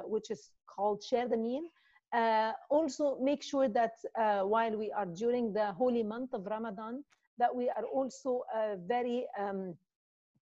which 0.07 0.31
is 0.31 0.49
called 0.65 1.03
Share 1.03 1.27
the 1.27 1.37
Meal. 1.37 1.63
Uh, 2.13 2.51
also 2.69 3.17
make 3.21 3.41
sure 3.41 3.69
that 3.69 3.93
uh, 4.19 4.41
while 4.41 4.75
we 4.75 4.91
are 4.91 5.05
during 5.05 5.53
the 5.53 5.71
holy 5.71 6.03
month 6.03 6.33
of 6.33 6.45
Ramadan, 6.45 7.03
that 7.37 7.55
we 7.55 7.69
are 7.69 7.85
also 7.85 8.43
uh, 8.53 8.75
very 8.85 9.25
um, 9.39 9.73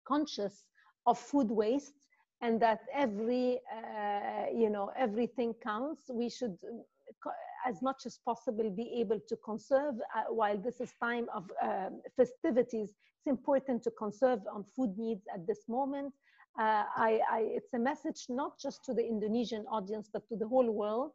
conscious 0.04 0.66
of 1.06 1.20
food 1.20 1.52
waste 1.52 2.08
and 2.42 2.60
that 2.60 2.82
every, 2.92 3.60
uh, 3.72 4.46
you 4.52 4.70
know, 4.70 4.92
everything 4.98 5.54
counts. 5.62 6.10
We 6.12 6.28
should, 6.30 6.58
uh, 6.66 7.30
as 7.68 7.84
much 7.84 8.08
as 8.08 8.18
possible, 8.26 8.72
be 8.72 8.92
able 9.00 9.20
to 9.28 9.36
conserve 9.46 9.96
uh, 10.16 10.34
while 10.34 10.58
this 10.58 10.82
is 10.82 10.92
time 11.00 11.28
of 11.36 11.52
um, 11.62 12.02
festivities. 12.16 12.96
It's 13.18 13.28
important 13.28 13.84
to 13.84 13.92
conserve 13.92 14.40
on 14.52 14.64
food 14.64 14.98
needs 14.98 15.28
at 15.32 15.46
this 15.46 15.68
moment. 15.68 16.14
I, 16.58 17.22
I, 17.32 17.40
it's 17.52 17.74
a 17.74 17.80
message 17.80 18.26
not 18.28 18.60
just 18.60 18.84
to 18.86 18.94
the 18.94 19.06
Indonesian 19.08 19.66
audience, 19.72 20.10
but 20.12 20.28
to 20.28 20.36
the 20.36 20.48
whole 20.48 20.70
world 20.70 21.12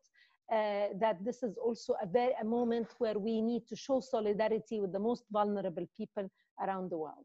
uh, 0.52 0.88
that 1.00 1.16
this 1.24 1.42
is 1.42 1.56
also 1.56 1.94
a, 2.02 2.06
very, 2.06 2.32
a 2.40 2.44
moment 2.44 2.88
where 2.98 3.18
we 3.18 3.40
need 3.40 3.66
to 3.68 3.76
show 3.76 4.00
solidarity 4.00 4.80
with 4.80 4.92
the 4.92 4.98
most 4.98 5.24
vulnerable 5.32 5.86
people 5.96 6.28
around 6.60 6.90
the 6.90 6.98
world. 6.98 7.24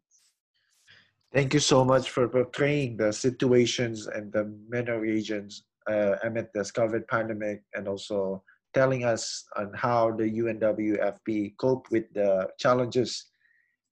Thank 1.32 1.54
you 1.54 1.60
so 1.60 1.86
much 1.86 2.10
for 2.10 2.28
portraying 2.28 2.98
the 2.98 3.14
situations 3.14 4.08
and 4.08 4.32
the 4.32 4.52
many 4.68 4.92
regions 4.92 5.64
uh, 5.88 6.16
amid 6.24 6.48
this 6.54 6.72
COVID 6.72 7.08
pandemic 7.08 7.62
and 7.76 7.88
also 7.88 8.44
telling 8.74 9.04
us 9.04 9.46
on 9.56 9.72
how 9.74 10.12
the 10.12 10.24
UNWFP 10.24 11.58
cope 11.58 11.88
with 11.92 12.06
the 12.14 12.48
challenges 12.58 13.26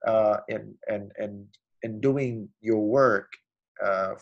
uh, 0.07 0.37
and, 0.49 0.73
and, 0.87 1.11
and 1.83 2.01
doing 2.01 2.49
your 2.61 2.83
work 2.85 3.29
uh, 3.83 4.15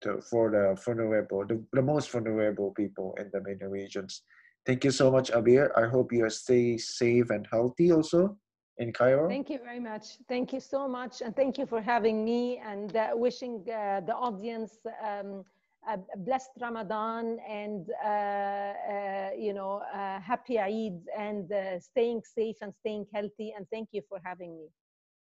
to, 0.00 0.20
for 0.22 0.50
the 0.50 0.80
vulnerable, 0.84 1.46
the, 1.46 1.62
the 1.72 1.82
most 1.82 2.10
vulnerable 2.10 2.72
people 2.72 3.14
in 3.18 3.30
the 3.32 3.40
MENA 3.40 3.68
regions. 3.68 4.22
Thank 4.66 4.84
you 4.84 4.90
so 4.90 5.10
much, 5.10 5.30
Abeer. 5.30 5.70
I 5.76 5.88
hope 5.88 6.12
you 6.12 6.28
stay 6.30 6.78
safe 6.78 7.30
and 7.30 7.46
healthy 7.50 7.92
also 7.92 8.36
in 8.78 8.92
Cairo. 8.92 9.28
Thank 9.28 9.50
you 9.50 9.58
very 9.58 9.80
much. 9.80 10.18
Thank 10.28 10.52
you 10.52 10.60
so 10.60 10.88
much. 10.88 11.20
And 11.20 11.36
thank 11.36 11.58
you 11.58 11.66
for 11.66 11.80
having 11.82 12.24
me 12.24 12.58
and 12.64 12.96
uh, 12.96 13.10
wishing 13.14 13.64
uh, 13.68 14.00
the 14.00 14.14
audience 14.14 14.78
um, 15.04 15.44
a 15.86 15.98
blessed 16.16 16.50
Ramadan 16.60 17.38
and 17.48 17.90
uh, 18.02 18.08
uh, 18.08 19.30
you 19.36 19.52
know 19.52 19.82
uh, 19.92 20.20
happy 20.20 20.58
Eid 20.58 21.00
and 21.16 21.50
uh, 21.52 21.78
staying 21.78 22.22
safe 22.24 22.56
and 22.62 22.72
staying 22.80 23.06
healthy. 23.12 23.52
And 23.56 23.66
thank 23.70 23.88
you 23.92 24.02
for 24.08 24.18
having 24.24 24.56
me. 24.56 24.68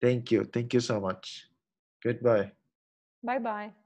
Thank 0.01 0.31
you. 0.31 0.45
Thank 0.45 0.75
you 0.75 0.81
so 0.81 1.01
much. 1.01 1.49
Goodbye. 2.03 2.53
Bye 3.23 3.39
bye. 3.39 3.86